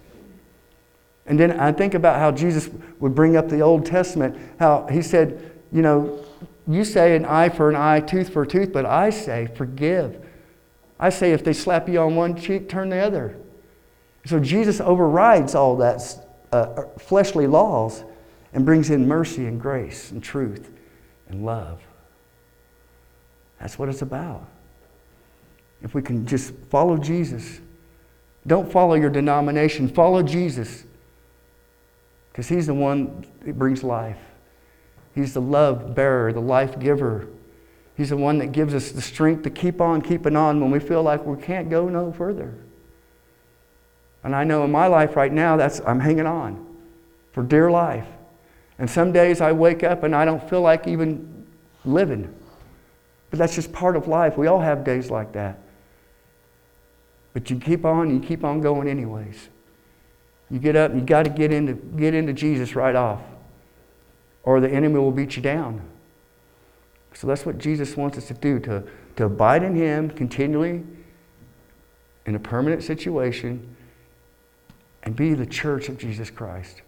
And 1.25 1.39
then 1.39 1.59
I 1.59 1.71
think 1.73 1.93
about 1.93 2.19
how 2.19 2.31
Jesus 2.31 2.69
would 2.99 3.13
bring 3.13 3.35
up 3.35 3.49
the 3.49 3.59
Old 3.59 3.85
Testament, 3.85 4.37
how 4.59 4.87
he 4.89 5.01
said, 5.01 5.51
you 5.71 5.81
know, 5.81 6.23
you 6.67 6.83
say 6.83 7.15
an 7.15 7.25
eye 7.25 7.49
for 7.49 7.69
an 7.69 7.75
eye, 7.75 7.99
tooth 7.99 8.29
for 8.29 8.43
a 8.43 8.47
tooth, 8.47 8.71
but 8.71 8.85
I 8.85 9.09
say 9.09 9.47
forgive. 9.55 10.25
I 10.99 11.09
say 11.09 11.31
if 11.31 11.43
they 11.43 11.53
slap 11.53 11.87
you 11.87 11.99
on 11.99 12.15
one 12.15 12.35
cheek, 12.35 12.69
turn 12.69 12.89
the 12.89 12.97
other. 12.97 13.37
So 14.25 14.39
Jesus 14.39 14.81
overrides 14.81 15.55
all 15.55 15.77
that 15.77 16.01
uh, 16.51 16.83
fleshly 16.97 17.47
laws 17.47 18.03
and 18.53 18.65
brings 18.65 18.89
in 18.89 19.07
mercy 19.07 19.45
and 19.45 19.61
grace 19.61 20.11
and 20.11 20.23
truth 20.23 20.71
and 21.29 21.45
love. 21.45 21.81
That's 23.59 23.77
what 23.77 23.89
it's 23.89 24.01
about. 24.01 24.47
If 25.81 25.93
we 25.93 26.01
can 26.01 26.25
just 26.25 26.53
follow 26.69 26.97
Jesus, 26.97 27.59
don't 28.45 28.71
follow 28.71 28.95
your 28.95 29.09
denomination, 29.09 29.87
follow 29.87 30.23
Jesus. 30.23 30.85
Because 32.31 32.47
He's 32.47 32.67
the 32.67 32.73
one 32.73 33.25
that 33.45 33.57
brings 33.57 33.83
life. 33.83 34.19
He's 35.13 35.33
the 35.33 35.41
love 35.41 35.95
bearer, 35.95 36.31
the 36.31 36.39
life 36.39 36.79
giver. 36.79 37.27
He's 37.95 38.09
the 38.09 38.17
one 38.17 38.37
that 38.37 38.51
gives 38.51 38.75
us 38.75 38.91
the 38.91 39.01
strength 39.01 39.43
to 39.43 39.49
keep 39.49 39.81
on 39.81 40.01
keeping 40.01 40.35
on 40.35 40.61
when 40.61 40.69
we 40.69 40.79
feel 40.79 41.01
like 41.01 41.25
we 41.25 41.41
can't 41.41 41.69
go 41.69 41.89
no 41.89 42.11
further. 42.11 42.53
And 44.23 44.35
I 44.35 44.43
know 44.43 44.63
in 44.63 44.71
my 44.71 44.87
life 44.87 45.15
right 45.15 45.31
now, 45.31 45.57
that's 45.57 45.81
I'm 45.85 45.99
hanging 45.99 46.27
on 46.27 46.63
for 47.31 47.43
dear 47.43 47.71
life. 47.71 48.07
And 48.79 48.89
some 48.89 49.11
days 49.11 49.41
I 49.41 49.51
wake 49.51 49.83
up 49.83 50.03
and 50.03 50.15
I 50.15 50.25
don't 50.25 50.47
feel 50.47 50.61
like 50.61 50.87
even 50.87 51.47
living. 51.85 52.33
But 53.29 53.39
that's 53.39 53.55
just 53.55 53.73
part 53.73 53.95
of 53.95 54.07
life. 54.07 54.37
We 54.37 54.47
all 54.47 54.59
have 54.59 54.83
days 54.83 55.09
like 55.09 55.33
that. 55.33 55.59
But 57.37 57.51
you 57.51 57.59
keep 57.59 57.85
on, 57.85 58.09
you 58.09 58.19
keep 58.19 58.43
on 58.43 58.61
going 58.61 58.87
anyways. 58.87 59.49
You 60.49 60.57
get 60.57 60.75
up 60.75 60.95
you 60.95 61.01
got 61.01 61.25
to 61.25 61.29
get 61.29 61.53
into, 61.53 61.73
get 61.73 62.15
into 62.15 62.33
Jesus 62.33 62.75
right 62.75 62.95
off, 62.95 63.21
or 64.41 64.59
the 64.59 64.67
enemy 64.67 64.97
will 64.97 65.11
beat 65.11 65.35
you 65.35 65.43
down. 65.43 65.87
So 67.13 67.27
that's 67.27 67.45
what 67.45 67.59
Jesus 67.59 67.95
wants 67.95 68.17
us 68.17 68.27
to 68.29 68.33
do 68.33 68.59
to, 68.61 68.83
to 69.17 69.25
abide 69.25 69.61
in 69.61 69.75
Him 69.75 70.09
continually 70.09 70.83
in 72.25 72.33
a 72.33 72.39
permanent 72.39 72.81
situation 72.81 73.75
and 75.03 75.15
be 75.15 75.35
the 75.35 75.45
church 75.45 75.89
of 75.89 75.99
Jesus 75.99 76.31
Christ. 76.31 76.81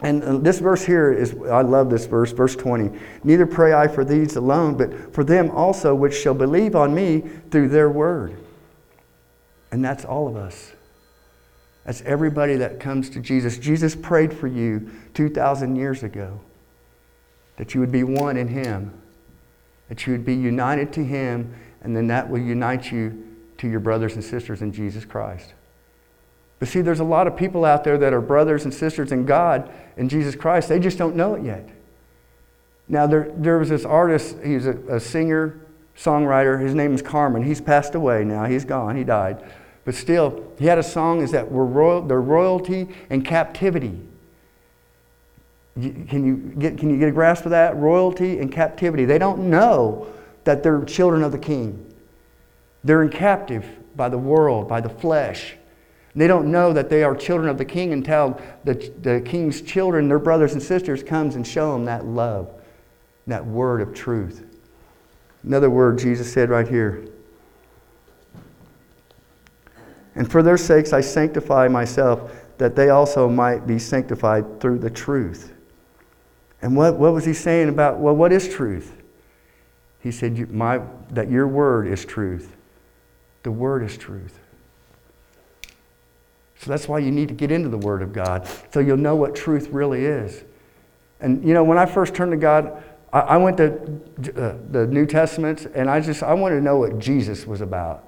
And 0.00 0.24
uh, 0.24 0.38
this 0.38 0.60
verse 0.60 0.82
here 0.82 1.12
is, 1.12 1.34
I 1.50 1.60
love 1.60 1.90
this 1.90 2.06
verse, 2.06 2.32
verse 2.32 2.56
20. 2.56 2.98
Neither 3.22 3.44
pray 3.44 3.74
I 3.74 3.86
for 3.86 4.02
these 4.02 4.36
alone, 4.36 4.78
but 4.78 5.12
for 5.12 5.24
them 5.24 5.50
also 5.50 5.94
which 5.94 6.14
shall 6.14 6.32
believe 6.32 6.74
on 6.74 6.94
me 6.94 7.22
through 7.50 7.68
their 7.68 7.90
word. 7.90 8.38
And 9.70 9.84
that's 9.84 10.04
all 10.04 10.28
of 10.28 10.36
us. 10.36 10.72
That's 11.84 12.02
everybody 12.02 12.56
that 12.56 12.80
comes 12.80 13.08
to 13.10 13.20
Jesus. 13.20 13.58
Jesus 13.58 13.96
prayed 13.96 14.32
for 14.32 14.46
you 14.46 14.90
2,000 15.14 15.76
years 15.76 16.02
ago 16.02 16.40
that 17.56 17.74
you 17.74 17.80
would 17.80 17.90
be 17.90 18.04
one 18.04 18.36
in 18.36 18.48
Him, 18.48 18.92
that 19.88 20.06
you 20.06 20.12
would 20.12 20.24
be 20.24 20.34
united 20.34 20.92
to 20.92 21.04
Him, 21.04 21.54
and 21.82 21.96
then 21.96 22.06
that 22.06 22.28
will 22.28 22.38
unite 22.38 22.92
you 22.92 23.26
to 23.58 23.68
your 23.68 23.80
brothers 23.80 24.14
and 24.14 24.22
sisters 24.22 24.62
in 24.62 24.72
Jesus 24.72 25.04
Christ. 25.04 25.54
But 26.58 26.68
see, 26.68 26.80
there's 26.80 27.00
a 27.00 27.04
lot 27.04 27.26
of 27.26 27.36
people 27.36 27.64
out 27.64 27.84
there 27.84 27.98
that 27.98 28.12
are 28.12 28.20
brothers 28.20 28.64
and 28.64 28.74
sisters 28.74 29.12
in 29.12 29.26
God 29.26 29.70
in 29.96 30.08
Jesus 30.08 30.34
Christ. 30.34 30.68
They 30.68 30.78
just 30.78 30.98
don't 30.98 31.16
know 31.16 31.34
it 31.34 31.44
yet. 31.44 31.68
Now, 32.88 33.06
there, 33.06 33.32
there 33.36 33.58
was 33.58 33.68
this 33.68 33.84
artist, 33.84 34.36
he's 34.44 34.66
a, 34.66 34.76
a 34.88 35.00
singer, 35.00 35.60
songwriter. 35.98 36.60
His 36.60 36.74
name 36.74 36.94
is 36.94 37.02
Carmen. 37.02 37.42
He's 37.42 37.60
passed 37.60 37.94
away 37.94 38.24
now. 38.24 38.44
He's 38.44 38.64
gone. 38.64 38.96
He 38.96 39.04
died. 39.04 39.42
But 39.84 39.94
still, 39.94 40.52
he 40.58 40.66
had 40.66 40.78
a 40.78 40.82
song 40.82 41.22
is 41.22 41.32
that 41.32 41.50
we're 41.50 41.64
royal, 41.64 42.02
they're 42.02 42.20
royalty 42.20 42.88
and 43.10 43.24
captivity. 43.24 43.98
Can 45.74 46.24
you, 46.24 46.36
get, 46.58 46.76
can 46.76 46.90
you 46.90 46.98
get 46.98 47.08
a 47.08 47.12
grasp 47.12 47.44
of 47.44 47.50
that? 47.52 47.76
Royalty 47.76 48.38
and 48.38 48.50
captivity. 48.50 49.04
They 49.04 49.18
don't 49.18 49.48
know 49.50 50.08
that 50.44 50.62
they're 50.62 50.84
children 50.84 51.22
of 51.22 51.32
the 51.32 51.38
king. 51.38 51.84
They're 52.84 53.02
in 53.02 53.10
captive 53.10 53.64
by 53.96 54.08
the 54.08 54.18
world, 54.18 54.68
by 54.68 54.80
the 54.80 54.88
flesh. 54.88 55.54
They 56.14 56.26
don't 56.26 56.50
know 56.50 56.72
that 56.72 56.90
they 56.90 57.04
are 57.04 57.14
children 57.14 57.48
of 57.48 57.58
the 57.58 57.64
king 57.64 57.92
until 57.92 58.40
the, 58.64 58.74
the 59.02 59.20
king's 59.20 59.62
children, 59.62 60.08
their 60.08 60.18
brothers 60.18 60.52
and 60.52 60.62
sisters, 60.62 61.02
comes 61.02 61.36
and 61.36 61.46
show 61.46 61.72
them 61.72 61.84
that 61.84 62.06
love, 62.06 62.50
that 63.26 63.46
word 63.46 63.80
of 63.80 63.94
truth. 63.94 64.47
Another 65.48 65.70
word 65.70 65.98
Jesus 65.98 66.30
said 66.30 66.50
right 66.50 66.68
here. 66.68 67.08
And 70.14 70.30
for 70.30 70.42
their 70.42 70.58
sakes 70.58 70.92
I 70.92 71.00
sanctify 71.00 71.68
myself, 71.68 72.30
that 72.58 72.76
they 72.76 72.90
also 72.90 73.30
might 73.30 73.66
be 73.66 73.78
sanctified 73.78 74.60
through 74.60 74.78
the 74.78 74.90
truth. 74.90 75.54
And 76.60 76.76
what, 76.76 76.96
what 76.96 77.14
was 77.14 77.24
he 77.24 77.32
saying 77.32 77.70
about, 77.70 77.98
well, 77.98 78.14
what 78.14 78.30
is 78.30 78.46
truth? 78.46 78.94
He 80.00 80.12
said, 80.12 80.50
my, 80.52 80.82
that 81.10 81.30
your 81.30 81.48
word 81.48 81.88
is 81.88 82.04
truth. 82.04 82.54
The 83.42 83.50
word 83.50 83.82
is 83.82 83.96
truth. 83.96 84.38
So 86.58 86.70
that's 86.70 86.88
why 86.88 86.98
you 86.98 87.10
need 87.10 87.28
to 87.28 87.34
get 87.34 87.50
into 87.50 87.70
the 87.70 87.78
Word 87.78 88.02
of 88.02 88.12
God 88.12 88.46
so 88.72 88.80
you'll 88.80 88.96
know 88.96 89.16
what 89.16 89.34
truth 89.34 89.68
really 89.68 90.04
is. 90.04 90.42
And 91.20 91.42
you 91.42 91.54
know, 91.54 91.64
when 91.64 91.78
I 91.78 91.86
first 91.86 92.14
turned 92.14 92.32
to 92.32 92.36
God, 92.36 92.82
I, 93.12 93.20
I 93.20 93.36
went 93.36 93.56
to 93.58 93.72
uh, 94.36 94.56
the 94.70 94.86
New 94.86 95.06
Testament 95.06 95.66
and 95.74 95.88
I 95.88 96.00
just 96.00 96.22
I 96.22 96.34
wanted 96.34 96.56
to 96.56 96.60
know 96.60 96.78
what 96.78 96.98
Jesus 96.98 97.46
was 97.46 97.60
about. 97.60 98.04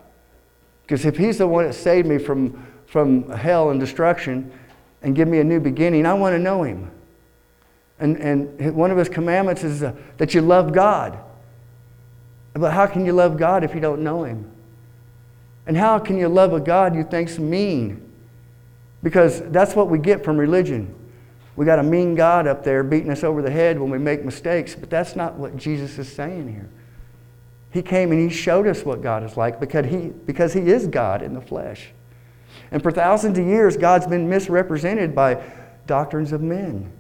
Because 0.83 1.05
if 1.05 1.17
He's 1.17 1.39
the 1.39 1.47
one 1.47 1.67
that 1.67 1.75
saved 1.75 2.07
me 2.07 2.19
from, 2.19 2.67
from 2.87 3.29
hell 3.31 3.71
and 3.71 3.79
destruction 3.79 4.53
and 5.03 5.15
give 5.15 5.29
me 5.29 5.39
a 5.39 5.45
new 5.45 5.61
beginning, 5.61 6.05
I 6.05 6.15
want 6.15 6.35
to 6.35 6.39
know 6.39 6.63
Him. 6.63 6.91
And, 7.99 8.17
and 8.17 8.75
one 8.75 8.91
of 8.91 8.99
His 8.99 9.09
commandments 9.09 9.63
is 9.63 9.83
uh, 9.83 9.95
that 10.19 10.35
you 10.35 10.41
love 10.41 10.73
God. 10.73 11.19
But 12.55 12.73
how 12.73 12.87
can 12.87 13.07
you 13.07 13.13
love 13.13 13.37
God 13.37 13.63
if 13.63 13.75
you 13.75 13.81
don't 13.81 14.03
know 14.03 14.25
Him? 14.25 14.51
And 15.67 15.77
how 15.77 15.99
can 15.99 16.19
you 16.19 16.29
love 16.29 16.53
a 16.53 16.61
God 16.61 16.97
you 16.97 17.05
think's 17.05 17.39
mean? 17.39 18.11
Because 19.03 19.41
that's 19.51 19.77
what 19.77 19.89
we 19.89 19.99
get 19.99 20.25
from 20.25 20.37
religion. 20.37 20.95
We 21.61 21.67
got 21.67 21.79
a 21.79 21.83
mean 21.83 22.15
God 22.15 22.47
up 22.47 22.65
there 22.65 22.83
beating 22.83 23.11
us 23.11 23.23
over 23.23 23.43
the 23.43 23.51
head 23.51 23.79
when 23.79 23.91
we 23.91 23.99
make 23.99 24.25
mistakes, 24.25 24.75
but 24.75 24.89
that's 24.89 25.15
not 25.15 25.35
what 25.35 25.59
Jesus 25.59 25.99
is 25.99 26.11
saying 26.11 26.51
here. 26.51 26.71
He 27.71 27.83
came 27.83 28.13
and 28.13 28.19
he 28.19 28.35
showed 28.35 28.67
us 28.67 28.83
what 28.83 29.03
God 29.03 29.23
is 29.25 29.37
like 29.37 29.61
because 29.61 29.85
he, 29.85 30.09
because 30.09 30.55
he 30.55 30.61
is 30.61 30.87
God 30.87 31.21
in 31.21 31.35
the 31.35 31.41
flesh. 31.43 31.91
And 32.71 32.83
for 32.83 32.91
thousands 32.91 33.39
of 33.39 33.45
years, 33.45 33.77
God's 33.77 34.07
been 34.07 34.27
misrepresented 34.27 35.15
by 35.15 35.45
doctrines 35.87 36.33
of 36.33 36.41
men. 36.41 36.91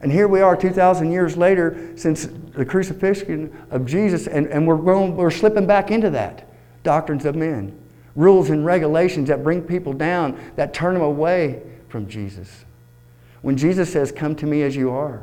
And 0.00 0.10
here 0.10 0.26
we 0.26 0.40
are 0.40 0.56
2,000 0.56 1.12
years 1.12 1.36
later 1.36 1.92
since 1.96 2.26
the 2.26 2.64
crucifixion 2.64 3.56
of 3.70 3.86
Jesus, 3.86 4.26
and, 4.26 4.48
and 4.48 4.66
we're, 4.66 4.78
going, 4.78 5.14
we're 5.14 5.30
slipping 5.30 5.68
back 5.68 5.92
into 5.92 6.10
that 6.10 6.52
doctrines 6.82 7.24
of 7.24 7.36
men 7.36 7.78
rules 8.16 8.50
and 8.50 8.66
regulations 8.66 9.28
that 9.28 9.44
bring 9.44 9.62
people 9.62 9.92
down, 9.92 10.36
that 10.56 10.74
turn 10.74 10.94
them 10.94 11.04
away 11.04 11.62
from 11.88 12.08
Jesus. 12.08 12.64
When 13.42 13.56
Jesus 13.56 13.92
says, 13.92 14.12
Come 14.12 14.34
to 14.36 14.46
me 14.46 14.62
as 14.62 14.76
you 14.76 14.90
are, 14.90 15.22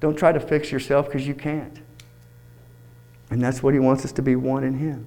don't 0.00 0.16
try 0.16 0.32
to 0.32 0.40
fix 0.40 0.70
yourself 0.70 1.06
because 1.06 1.26
you 1.26 1.34
can't. 1.34 1.80
And 3.30 3.42
that's 3.42 3.62
what 3.62 3.74
he 3.74 3.80
wants 3.80 4.04
us 4.04 4.12
to 4.12 4.22
be 4.22 4.36
one 4.36 4.64
in 4.64 4.74
him. 4.74 5.06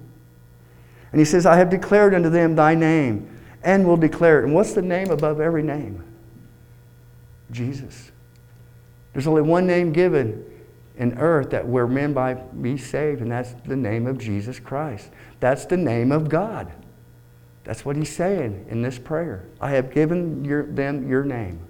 And 1.12 1.18
he 1.18 1.24
says, 1.24 1.46
I 1.46 1.56
have 1.56 1.70
declared 1.70 2.14
unto 2.14 2.28
them 2.28 2.54
thy 2.54 2.74
name 2.74 3.38
and 3.62 3.86
will 3.86 3.96
declare 3.96 4.40
it. 4.40 4.44
And 4.44 4.54
what's 4.54 4.72
the 4.72 4.82
name 4.82 5.10
above 5.10 5.40
every 5.40 5.62
name? 5.62 6.04
Jesus. 7.50 8.12
There's 9.12 9.26
only 9.26 9.42
one 9.42 9.66
name 9.66 9.92
given 9.92 10.44
in 10.96 11.18
earth 11.18 11.50
that 11.50 11.66
where 11.66 11.86
men 11.86 12.12
by 12.12 12.34
be 12.34 12.76
saved, 12.76 13.22
and 13.22 13.32
that's 13.32 13.52
the 13.66 13.76
name 13.76 14.06
of 14.06 14.18
Jesus 14.18 14.60
Christ. 14.60 15.10
That's 15.40 15.64
the 15.64 15.76
name 15.76 16.12
of 16.12 16.28
God. 16.28 16.70
That's 17.64 17.84
what 17.84 17.96
he's 17.96 18.14
saying 18.14 18.66
in 18.68 18.82
this 18.82 18.98
prayer. 18.98 19.46
I 19.60 19.70
have 19.70 19.92
given 19.92 20.44
your, 20.44 20.64
them 20.64 21.08
your 21.08 21.24
name. 21.24 21.60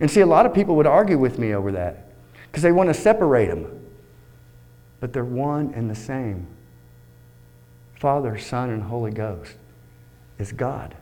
And 0.00 0.10
see, 0.10 0.20
a 0.20 0.26
lot 0.26 0.46
of 0.46 0.54
people 0.54 0.76
would 0.76 0.86
argue 0.86 1.18
with 1.18 1.38
me 1.38 1.54
over 1.54 1.72
that 1.72 2.12
because 2.46 2.62
they 2.62 2.72
want 2.72 2.88
to 2.88 2.94
separate 2.94 3.46
them. 3.46 3.80
But 5.00 5.12
they're 5.12 5.24
one 5.24 5.72
and 5.74 5.90
the 5.90 5.94
same. 5.94 6.46
Father, 7.98 8.38
Son, 8.38 8.70
and 8.70 8.82
Holy 8.82 9.10
Ghost 9.10 9.54
is 10.38 10.52
God. 10.52 10.94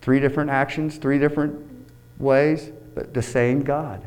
Three 0.00 0.20
different 0.20 0.50
actions, 0.50 0.98
three 0.98 1.18
different 1.18 1.86
ways, 2.18 2.70
but 2.94 3.14
the 3.14 3.22
same 3.22 3.62
God. 3.62 4.06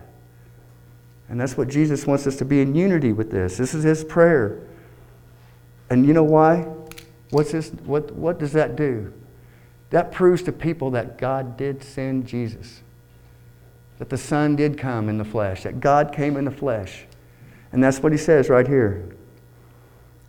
And 1.30 1.40
that's 1.40 1.58
what 1.58 1.68
Jesus 1.68 2.08
wants 2.08 2.26
us 2.28 2.38
to 2.38 2.46
be 2.46 2.62
in 2.62 2.76
unity 2.76 3.12
with 3.12 3.32
this. 3.32 3.58
This 3.58 3.74
is 3.74 3.84
his 3.84 4.04
prayer. 4.04 4.62
And 5.90 6.06
you 6.06 6.14
know 6.14 6.24
why? 6.24 6.68
What's 7.32 7.52
this, 7.52 7.70
what, 7.86 8.12
what 8.12 8.40
does 8.40 8.54
that 8.54 8.76
do? 8.76 9.14
That 9.90 10.12
proves 10.12 10.44
to 10.44 10.52
people 10.52 10.92
that 10.92 11.18
God 11.18 11.58
did 11.58 11.84
send 11.84 12.28
Jesus, 12.28 12.82
that 14.00 14.10
the 14.10 14.18
Son 14.18 14.56
did 14.56 14.78
come 14.78 15.10
in 15.10 15.18
the 15.18 15.26
flesh, 15.26 15.64
that 15.64 15.80
God 15.80 16.14
came 16.14 16.36
in 16.36 16.46
the 16.46 16.52
flesh. 16.52 17.06
And 17.72 17.84
that's 17.84 18.00
what 18.00 18.12
he 18.12 18.18
says 18.18 18.50
right 18.50 18.68
here 18.68 19.10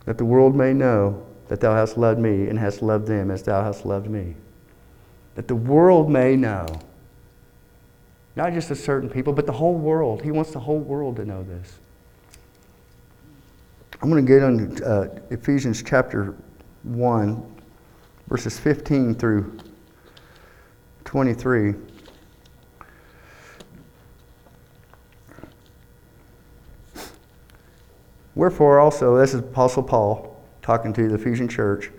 that 0.05 0.17
the 0.17 0.25
world 0.25 0.55
may 0.55 0.73
know 0.73 1.23
that 1.49 1.59
thou 1.59 1.75
hast 1.75 1.95
loved 1.97 2.19
me 2.19 2.47
and 2.47 2.57
hast 2.57 2.81
loved 2.81 3.05
them 3.05 3.29
as 3.29 3.43
thou 3.43 3.63
hast 3.63 3.85
loved 3.85 4.09
me. 4.09 4.33
That 5.35 5.47
the 5.47 5.55
world 5.55 6.09
may 6.09 6.35
know. 6.35 6.65
Not 8.35 8.53
just 8.53 8.71
a 8.71 8.75
certain 8.75 9.09
people, 9.09 9.33
but 9.33 9.45
the 9.45 9.51
whole 9.51 9.75
world. 9.75 10.23
He 10.23 10.31
wants 10.31 10.51
the 10.51 10.59
whole 10.59 10.79
world 10.79 11.17
to 11.17 11.25
know 11.25 11.43
this. 11.43 11.79
I'm 14.01 14.09
going 14.09 14.25
to 14.25 14.31
get 14.31 14.43
on 14.43 14.83
uh, 14.83 15.19
Ephesians 15.29 15.83
chapter 15.83 16.33
1, 16.83 17.58
verses 18.29 18.59
15 18.59 19.15
through 19.15 19.57
23. 21.03 21.73
Wherefore 28.35 28.79
also, 28.79 29.17
this 29.17 29.33
is 29.33 29.39
Apostle 29.39 29.81
Paul 29.81 30.39
talking 30.61 30.93
to 30.93 31.07
the 31.07 31.15
Ephesian 31.15 31.47
church. 31.47 31.89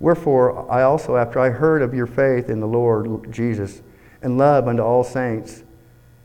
Wherefore, 0.00 0.68
I 0.72 0.82
also, 0.82 1.16
after 1.16 1.38
I 1.38 1.50
heard 1.50 1.82
of 1.82 1.92
your 1.92 2.06
faith 2.06 2.48
in 2.48 2.58
the 2.58 2.66
Lord 2.66 3.30
Jesus 3.30 3.82
and 4.22 4.38
love 4.38 4.66
unto 4.66 4.82
all 4.82 5.04
saints, 5.04 5.62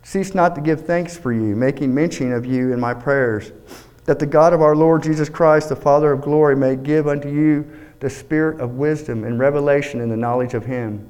cease 0.03 0.33
not 0.33 0.55
to 0.55 0.61
give 0.61 0.85
thanks 0.85 1.17
for 1.17 1.33
you, 1.33 1.53
making 1.53 1.93
mention 1.93 2.31
of 2.31 2.45
you 2.45 2.71
in 2.71 2.79
my 2.79 2.93
prayers 2.93 3.51
that 4.05 4.19
the 4.19 4.25
God 4.25 4.53
of 4.53 4.61
our 4.61 4.75
Lord 4.75 5.03
Jesus 5.03 5.27
Christ, 5.27 5.67
the 5.67 5.75
Father 5.75 6.13
of 6.13 6.21
glory, 6.21 6.55
may 6.55 6.77
give 6.77 7.09
unto 7.09 7.29
you 7.29 7.69
the 7.99 8.09
spirit 8.09 8.59
of 8.59 8.75
wisdom 8.75 9.23
and 9.23 9.39
revelation 9.39 10.01
in 10.01 10.09
the 10.09 10.17
knowledge 10.17 10.53
of 10.53 10.65
Him. 10.65 11.09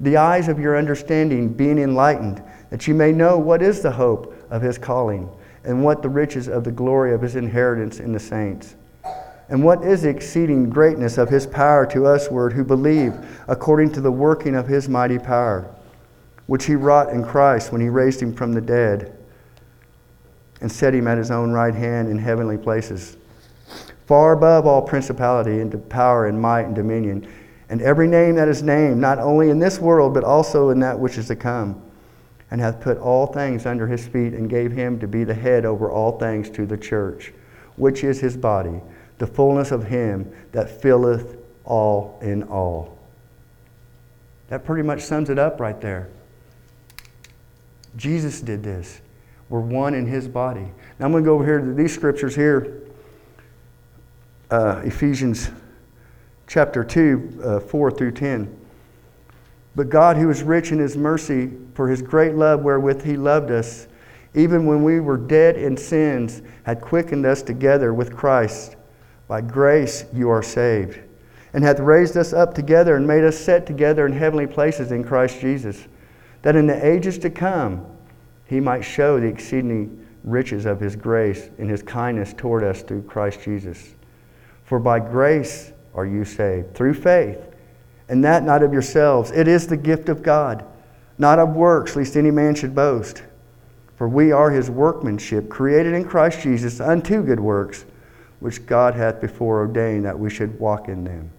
The 0.00 0.16
eyes 0.16 0.48
of 0.48 0.58
your 0.58 0.76
understanding 0.76 1.52
being 1.52 1.78
enlightened, 1.78 2.42
that 2.70 2.86
you 2.86 2.94
may 2.94 3.12
know 3.12 3.38
what 3.38 3.62
is 3.62 3.80
the 3.80 3.90
hope 3.90 4.34
of 4.50 4.62
His 4.62 4.78
calling, 4.78 5.28
and 5.64 5.82
what 5.82 6.02
the 6.02 6.08
riches 6.08 6.48
of 6.48 6.64
the 6.64 6.72
glory 6.72 7.14
of 7.14 7.22
His 7.22 7.36
inheritance 7.36 8.00
in 8.00 8.12
the 8.12 8.20
saints. 8.20 8.76
And 9.48 9.62
what 9.62 9.84
is 9.84 10.02
the 10.02 10.08
exceeding 10.08 10.70
greatness 10.70 11.18
of 11.18 11.28
His 11.28 11.46
power 11.46 11.86
to 11.86 12.04
usward 12.04 12.52
who 12.52 12.64
believe, 12.64 13.14
according 13.48 13.92
to 13.92 14.00
the 14.00 14.12
working 14.12 14.54
of 14.54 14.66
His 14.66 14.88
mighty 14.88 15.18
power, 15.18 15.72
which 16.46 16.64
He 16.64 16.74
wrought 16.74 17.10
in 17.10 17.24
Christ 17.24 17.72
when 17.72 17.80
He 17.80 17.88
raised 17.88 18.20
Him 18.20 18.34
from 18.34 18.52
the 18.52 18.60
dead 18.60 19.16
and 20.64 20.72
set 20.72 20.94
him 20.94 21.06
at 21.06 21.18
his 21.18 21.30
own 21.30 21.52
right 21.52 21.74
hand 21.74 22.08
in 22.08 22.18
heavenly 22.18 22.56
places, 22.56 23.18
far 24.06 24.32
above 24.32 24.66
all 24.66 24.82
principality 24.82 25.60
and 25.60 25.88
power 25.88 26.26
and 26.26 26.40
might 26.40 26.62
and 26.62 26.74
dominion, 26.74 27.26
and 27.68 27.80
every 27.80 28.06
name 28.06 28.34
that 28.34 28.48
is 28.48 28.62
named, 28.62 28.98
not 28.98 29.18
only 29.18 29.50
in 29.50 29.58
this 29.58 29.78
world, 29.78 30.12
but 30.12 30.24
also 30.24 30.70
in 30.70 30.80
that 30.80 30.98
which 30.98 31.16
is 31.16 31.28
to 31.28 31.36
come, 31.36 31.80
and 32.50 32.60
hath 32.60 32.80
put 32.80 32.98
all 32.98 33.26
things 33.26 33.66
under 33.66 33.86
his 33.86 34.06
feet, 34.06 34.34
and 34.34 34.50
gave 34.50 34.70
him 34.72 34.98
to 35.00 35.08
be 35.08 35.24
the 35.24 35.34
head 35.34 35.64
over 35.64 35.90
all 35.90 36.18
things 36.18 36.50
to 36.50 36.66
the 36.66 36.76
church, 36.76 37.32
which 37.76 38.04
is 38.04 38.20
his 38.20 38.36
body, 38.36 38.80
the 39.18 39.26
fullness 39.26 39.70
of 39.70 39.84
him 39.84 40.30
that 40.52 40.82
filleth 40.82 41.38
all 41.64 42.18
in 42.20 42.42
all. 42.44 42.98
That 44.48 44.64
pretty 44.64 44.82
much 44.82 45.00
sums 45.00 45.30
it 45.30 45.38
up 45.38 45.58
right 45.58 45.80
there. 45.80 46.10
Jesus 47.96 48.40
did 48.40 48.62
this. 48.62 49.00
We're 49.48 49.60
one 49.60 49.94
in 49.94 50.06
his 50.06 50.28
body. 50.28 50.68
Now 50.98 51.06
I'm 51.06 51.12
going 51.12 51.24
to 51.24 51.28
go 51.28 51.34
over 51.34 51.44
here 51.44 51.60
to 51.60 51.74
these 51.74 51.94
scriptures 51.94 52.34
here 52.34 52.83
uh, 54.50 54.82
Ephesians 54.84 55.50
chapter 56.46 56.84
2, 56.84 57.40
uh, 57.42 57.60
4 57.60 57.90
through 57.90 58.12
10. 58.12 58.60
But 59.76 59.88
God, 59.88 60.16
who 60.16 60.30
is 60.30 60.42
rich 60.42 60.70
in 60.70 60.78
his 60.78 60.96
mercy, 60.96 61.50
for 61.74 61.88
his 61.88 62.02
great 62.02 62.34
love 62.34 62.62
wherewith 62.62 63.04
he 63.04 63.16
loved 63.16 63.50
us, 63.50 63.88
even 64.34 64.66
when 64.66 64.82
we 64.82 65.00
were 65.00 65.16
dead 65.16 65.56
in 65.56 65.76
sins, 65.76 66.42
had 66.64 66.80
quickened 66.80 67.26
us 67.26 67.42
together 67.42 67.94
with 67.94 68.16
Christ. 68.16 68.76
By 69.26 69.40
grace 69.40 70.04
you 70.12 70.28
are 70.28 70.42
saved, 70.42 71.00
and 71.54 71.64
hath 71.64 71.80
raised 71.80 72.16
us 72.16 72.32
up 72.32 72.54
together 72.54 72.96
and 72.96 73.06
made 73.06 73.24
us 73.24 73.38
sit 73.38 73.66
together 73.66 74.06
in 74.06 74.12
heavenly 74.12 74.46
places 74.46 74.92
in 74.92 75.02
Christ 75.02 75.40
Jesus, 75.40 75.88
that 76.42 76.56
in 76.56 76.66
the 76.66 76.86
ages 76.86 77.18
to 77.18 77.30
come 77.30 77.86
he 78.46 78.60
might 78.60 78.82
show 78.82 79.18
the 79.18 79.26
exceeding 79.26 80.06
riches 80.22 80.66
of 80.66 80.80
his 80.80 80.94
grace 80.96 81.50
in 81.58 81.68
his 81.68 81.82
kindness 81.82 82.34
toward 82.34 82.64
us 82.64 82.82
through 82.82 83.02
Christ 83.02 83.40
Jesus. 83.42 83.94
For 84.64 84.78
by 84.78 85.00
grace 85.00 85.72
are 85.94 86.06
you 86.06 86.24
saved, 86.24 86.74
through 86.74 86.94
faith, 86.94 87.38
and 88.08 88.24
that 88.24 88.42
not 88.42 88.62
of 88.62 88.72
yourselves. 88.72 89.30
It 89.30 89.48
is 89.48 89.66
the 89.66 89.76
gift 89.76 90.08
of 90.08 90.22
God, 90.22 90.64
not 91.18 91.38
of 91.38 91.50
works, 91.50 91.96
lest 91.96 92.16
any 92.16 92.30
man 92.30 92.54
should 92.54 92.74
boast. 92.74 93.22
For 93.96 94.08
we 94.08 94.32
are 94.32 94.50
his 94.50 94.70
workmanship, 94.70 95.48
created 95.48 95.94
in 95.94 96.04
Christ 96.04 96.40
Jesus 96.40 96.80
unto 96.80 97.22
good 97.22 97.40
works, 97.40 97.84
which 98.40 98.66
God 98.66 98.94
hath 98.94 99.20
before 99.20 99.60
ordained 99.60 100.04
that 100.04 100.18
we 100.18 100.28
should 100.28 100.58
walk 100.58 100.88
in 100.88 101.04
them. 101.04 101.30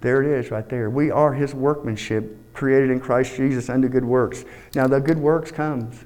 There 0.00 0.22
it 0.22 0.38
is 0.38 0.50
right 0.50 0.68
there. 0.68 0.90
We 0.90 1.10
are 1.10 1.32
his 1.32 1.54
workmanship, 1.54 2.36
created 2.54 2.90
in 2.90 3.00
Christ 3.00 3.36
Jesus 3.36 3.68
unto 3.68 3.88
good 3.88 4.04
works. 4.04 4.44
Now 4.74 4.86
the 4.86 4.98
good 4.98 5.18
works 5.18 5.52
comes. 5.52 6.04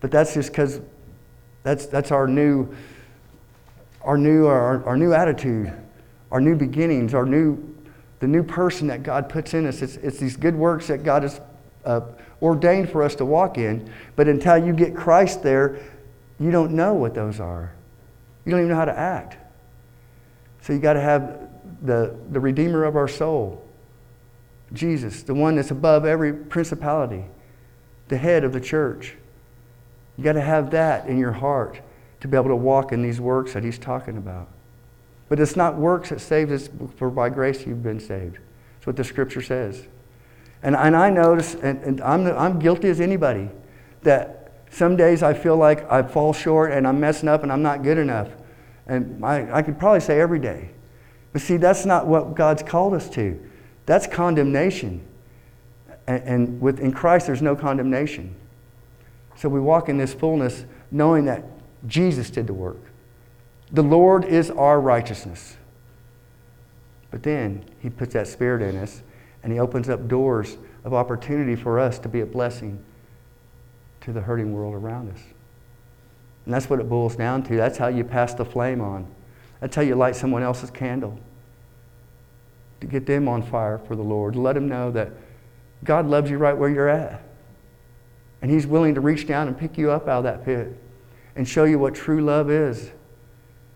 But 0.00 0.10
that's 0.10 0.34
just 0.34 0.50
because 0.50 0.80
that's, 1.62 1.86
that's 1.86 2.10
our 2.10 2.26
new 2.26 2.74
our 4.06 4.16
new, 4.16 4.46
our, 4.46 4.82
our 4.86 4.96
new 4.96 5.12
attitude, 5.12 5.70
our 6.30 6.40
new 6.40 6.54
beginnings, 6.54 7.12
our 7.12 7.26
new, 7.26 7.58
the 8.20 8.26
new 8.26 8.42
person 8.42 8.86
that 8.86 9.02
God 9.02 9.28
puts 9.28 9.52
in 9.52 9.66
us. 9.66 9.82
It's, 9.82 9.96
it's 9.96 10.18
these 10.18 10.36
good 10.36 10.54
works 10.54 10.86
that 10.86 11.02
God 11.02 11.24
has 11.24 11.40
uh, 11.84 12.02
ordained 12.40 12.88
for 12.88 13.02
us 13.02 13.16
to 13.16 13.24
walk 13.24 13.58
in. 13.58 13.90
But 14.14 14.28
until 14.28 14.56
you 14.64 14.72
get 14.72 14.94
Christ 14.94 15.42
there, 15.42 15.80
you 16.38 16.52
don't 16.52 16.72
know 16.72 16.94
what 16.94 17.14
those 17.14 17.40
are. 17.40 17.74
You 18.44 18.52
don't 18.52 18.60
even 18.60 18.70
know 18.70 18.76
how 18.76 18.84
to 18.84 18.96
act. 18.96 19.38
So 20.62 20.72
you 20.72 20.78
got 20.78 20.92
to 20.92 21.00
have 21.00 21.48
the, 21.82 22.16
the 22.30 22.38
Redeemer 22.38 22.84
of 22.84 22.94
our 22.94 23.08
soul, 23.08 23.64
Jesus, 24.72 25.24
the 25.24 25.34
one 25.34 25.56
that's 25.56 25.72
above 25.72 26.04
every 26.04 26.32
principality, 26.32 27.24
the 28.06 28.16
head 28.16 28.44
of 28.44 28.52
the 28.52 28.60
church. 28.60 29.16
You 30.16 30.22
got 30.22 30.34
to 30.34 30.40
have 30.40 30.70
that 30.70 31.08
in 31.08 31.18
your 31.18 31.32
heart 31.32 31.80
to 32.20 32.28
be 32.28 32.36
able 32.36 32.48
to 32.48 32.56
walk 32.56 32.92
in 32.92 33.02
these 33.02 33.20
works 33.20 33.52
that 33.52 33.64
he's 33.64 33.78
talking 33.78 34.16
about. 34.16 34.48
But 35.28 35.40
it's 35.40 35.56
not 35.56 35.76
works 35.76 36.10
that 36.10 36.20
saves 36.20 36.52
us, 36.52 36.70
for 36.96 37.10
by 37.10 37.28
grace 37.28 37.66
you've 37.66 37.82
been 37.82 38.00
saved. 38.00 38.38
That's 38.76 38.86
what 38.86 38.96
the 38.96 39.04
scripture 39.04 39.42
says. 39.42 39.86
And, 40.62 40.76
and 40.76 40.96
I 40.96 41.10
notice, 41.10 41.54
and, 41.54 41.82
and 41.82 42.00
I'm, 42.00 42.26
I'm 42.26 42.58
guilty 42.58 42.88
as 42.88 43.00
anybody, 43.00 43.50
that 44.02 44.52
some 44.70 44.96
days 44.96 45.22
I 45.22 45.34
feel 45.34 45.56
like 45.56 45.90
I 45.90 46.02
fall 46.02 46.32
short 46.32 46.72
and 46.72 46.86
I'm 46.86 47.00
messing 47.00 47.28
up 47.28 47.42
and 47.42 47.52
I'm 47.52 47.62
not 47.62 47.82
good 47.82 47.98
enough. 47.98 48.28
And 48.86 49.24
I, 49.24 49.58
I 49.58 49.62
could 49.62 49.78
probably 49.78 50.00
say 50.00 50.20
every 50.20 50.38
day. 50.38 50.70
But 51.32 51.42
see, 51.42 51.56
that's 51.56 51.84
not 51.84 52.06
what 52.06 52.34
God's 52.34 52.62
called 52.62 52.94
us 52.94 53.10
to. 53.10 53.38
That's 53.84 54.06
condemnation. 54.06 55.06
And, 56.06 56.22
and 56.22 56.60
with, 56.60 56.80
in 56.80 56.92
Christ, 56.92 57.26
there's 57.26 57.42
no 57.42 57.56
condemnation. 57.56 58.34
So 59.36 59.48
we 59.48 59.60
walk 59.60 59.88
in 59.88 59.98
this 59.98 60.14
fullness 60.14 60.64
knowing 60.90 61.24
that 61.26 61.44
Jesus 61.86 62.30
did 62.30 62.46
the 62.46 62.54
work. 62.54 62.80
The 63.72 63.82
Lord 63.82 64.24
is 64.24 64.50
our 64.50 64.80
righteousness. 64.80 65.56
But 67.10 67.22
then 67.22 67.64
He 67.80 67.90
puts 67.90 68.14
that 68.14 68.28
Spirit 68.28 68.62
in 68.62 68.76
us 68.76 69.02
and 69.42 69.52
He 69.52 69.58
opens 69.58 69.88
up 69.88 70.08
doors 70.08 70.56
of 70.84 70.94
opportunity 70.94 71.56
for 71.56 71.78
us 71.78 71.98
to 72.00 72.08
be 72.08 72.20
a 72.20 72.26
blessing 72.26 72.82
to 74.02 74.12
the 74.12 74.20
hurting 74.20 74.52
world 74.52 74.74
around 74.74 75.10
us. 75.12 75.20
And 76.44 76.54
that's 76.54 76.70
what 76.70 76.78
it 76.78 76.88
boils 76.88 77.16
down 77.16 77.42
to. 77.44 77.56
That's 77.56 77.76
how 77.76 77.88
you 77.88 78.04
pass 78.04 78.34
the 78.34 78.44
flame 78.44 78.80
on. 78.80 79.06
That's 79.60 79.74
how 79.74 79.82
you 79.82 79.96
light 79.96 80.14
someone 80.14 80.42
else's 80.42 80.70
candle. 80.70 81.18
To 82.80 82.86
get 82.86 83.06
them 83.06 83.26
on 83.26 83.42
fire 83.42 83.78
for 83.78 83.96
the 83.96 84.02
Lord. 84.02 84.36
Let 84.36 84.52
them 84.52 84.68
know 84.68 84.90
that 84.92 85.10
God 85.82 86.06
loves 86.06 86.30
you 86.30 86.38
right 86.38 86.56
where 86.56 86.68
you're 86.68 86.88
at. 86.88 87.22
And 88.42 88.50
He's 88.50 88.66
willing 88.66 88.94
to 88.94 89.00
reach 89.00 89.26
down 89.26 89.48
and 89.48 89.58
pick 89.58 89.76
you 89.76 89.90
up 89.90 90.06
out 90.06 90.18
of 90.18 90.24
that 90.24 90.44
pit 90.44 90.78
and 91.36 91.46
show 91.46 91.64
you 91.64 91.78
what 91.78 91.94
true 91.94 92.20
love 92.20 92.50
is 92.50 92.90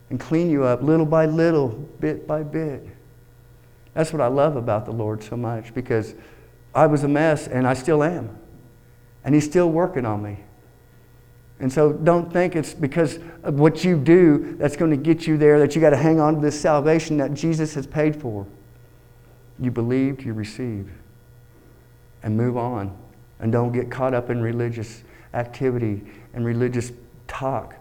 and 0.09 0.19
clean 0.19 0.51
you 0.51 0.65
up 0.65 0.83
little 0.83 1.07
by 1.07 1.27
little, 1.27 1.69
bit 1.69 2.27
by 2.27 2.43
bit. 2.43 2.87
That's 3.95 4.13
what 4.13 4.21
I 4.21 4.27
love 4.27 4.57
about 4.57 4.87
the 4.87 4.93
Lord 4.93 5.23
so 5.23 5.37
much 5.37 5.75
because 5.75 6.15
I 6.75 6.87
was 6.87 7.05
a 7.05 7.09
mess 7.09 7.47
and 7.47 7.67
I 7.67 7.75
still 7.75 8.03
am. 8.03 8.37
And 9.25 9.35
He's 9.35 9.45
still 9.45 9.71
working 9.71 10.07
on 10.07 10.23
me. 10.23 10.39
And 11.61 11.71
so 11.71 11.93
don't 11.93 12.33
think 12.33 12.57
it's 12.57 12.73
because 12.73 13.19
of 13.43 13.61
what 13.61 13.85
you 13.85 13.99
do 13.99 14.57
that's 14.59 14.77
going 14.77 14.91
to 14.91 14.97
get 14.97 15.27
you 15.27 15.37
there, 15.37 15.59
that 15.59 15.75
you 15.75 15.81
got 15.81 15.91
to 15.91 15.97
hang 15.97 16.19
on 16.19 16.37
to 16.37 16.41
this 16.41 16.59
salvation 16.59 17.19
that 17.19 17.35
Jesus 17.35 17.75
has 17.75 17.87
paid 17.87 18.17
for. 18.17 18.47
You 19.59 19.71
believed, 19.71 20.23
you 20.23 20.33
received. 20.33 20.91
And 22.23 22.37
move 22.37 22.57
on. 22.57 22.97
And 23.41 23.53
don't 23.53 23.73
get 23.73 23.91
caught 23.91 24.15
up 24.15 24.31
in 24.31 24.41
religious 24.41 25.05
activity 25.35 26.03
and 26.33 26.47
religious 26.47 26.93
talk 27.31 27.75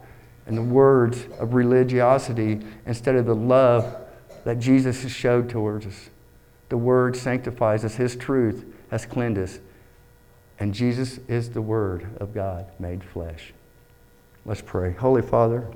and 0.45 0.57
the 0.57 0.63
words 0.63 1.27
of 1.39 1.53
religiosity 1.53 2.59
instead 2.85 3.15
of 3.15 3.25
the 3.25 3.35
love 3.35 3.95
that 4.45 4.59
Jesus 4.59 5.03
has 5.03 5.11
showed 5.11 5.49
towards 5.49 5.85
us. 5.85 6.09
The 6.69 6.77
Word 6.77 7.15
sanctifies 7.15 7.83
us, 7.83 7.95
His 7.95 8.15
truth 8.15 8.65
has 8.91 9.05
cleansed 9.05 9.41
us. 9.41 9.59
And 10.59 10.73
Jesus 10.73 11.19
is 11.27 11.51
the 11.51 11.61
Word 11.61 12.07
of 12.19 12.33
God 12.33 12.65
made 12.79 13.03
flesh. 13.03 13.53
Let's 14.45 14.61
pray. 14.61 14.93
Holy 14.93 15.21
Father, 15.21 15.67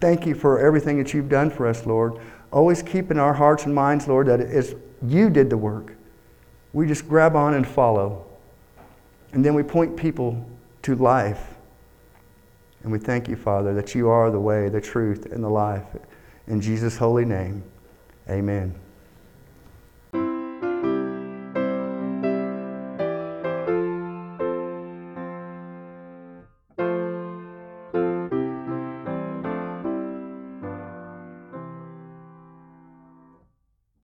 thank 0.00 0.26
you 0.26 0.34
for 0.34 0.58
everything 0.58 0.98
that 0.98 1.12
you've 1.12 1.28
done 1.28 1.50
for 1.50 1.66
us, 1.66 1.84
Lord. 1.86 2.14
Always 2.50 2.82
keep 2.82 3.10
in 3.10 3.18
our 3.18 3.34
hearts 3.34 3.64
and 3.64 3.74
minds, 3.74 4.08
Lord, 4.08 4.26
that 4.28 4.40
it's 4.40 4.74
you 5.02 5.30
did 5.30 5.50
the 5.50 5.58
work. 5.58 5.94
We 6.72 6.86
just 6.86 7.08
grab 7.08 7.36
on 7.36 7.54
and 7.54 7.66
follow. 7.66 8.26
And 9.32 9.44
then 9.44 9.54
we 9.54 9.62
point 9.62 9.96
people 9.96 10.48
to 10.82 10.94
life 10.94 11.57
and 12.82 12.92
we 12.92 12.98
thank 12.98 13.28
you, 13.28 13.36
Father, 13.36 13.74
that 13.74 13.94
you 13.94 14.08
are 14.08 14.30
the 14.30 14.40
way, 14.40 14.68
the 14.68 14.80
truth, 14.80 15.26
and 15.32 15.42
the 15.42 15.48
life. 15.48 15.84
In 16.46 16.60
Jesus' 16.60 16.96
holy 16.96 17.24
name, 17.24 17.62
amen. 18.28 18.74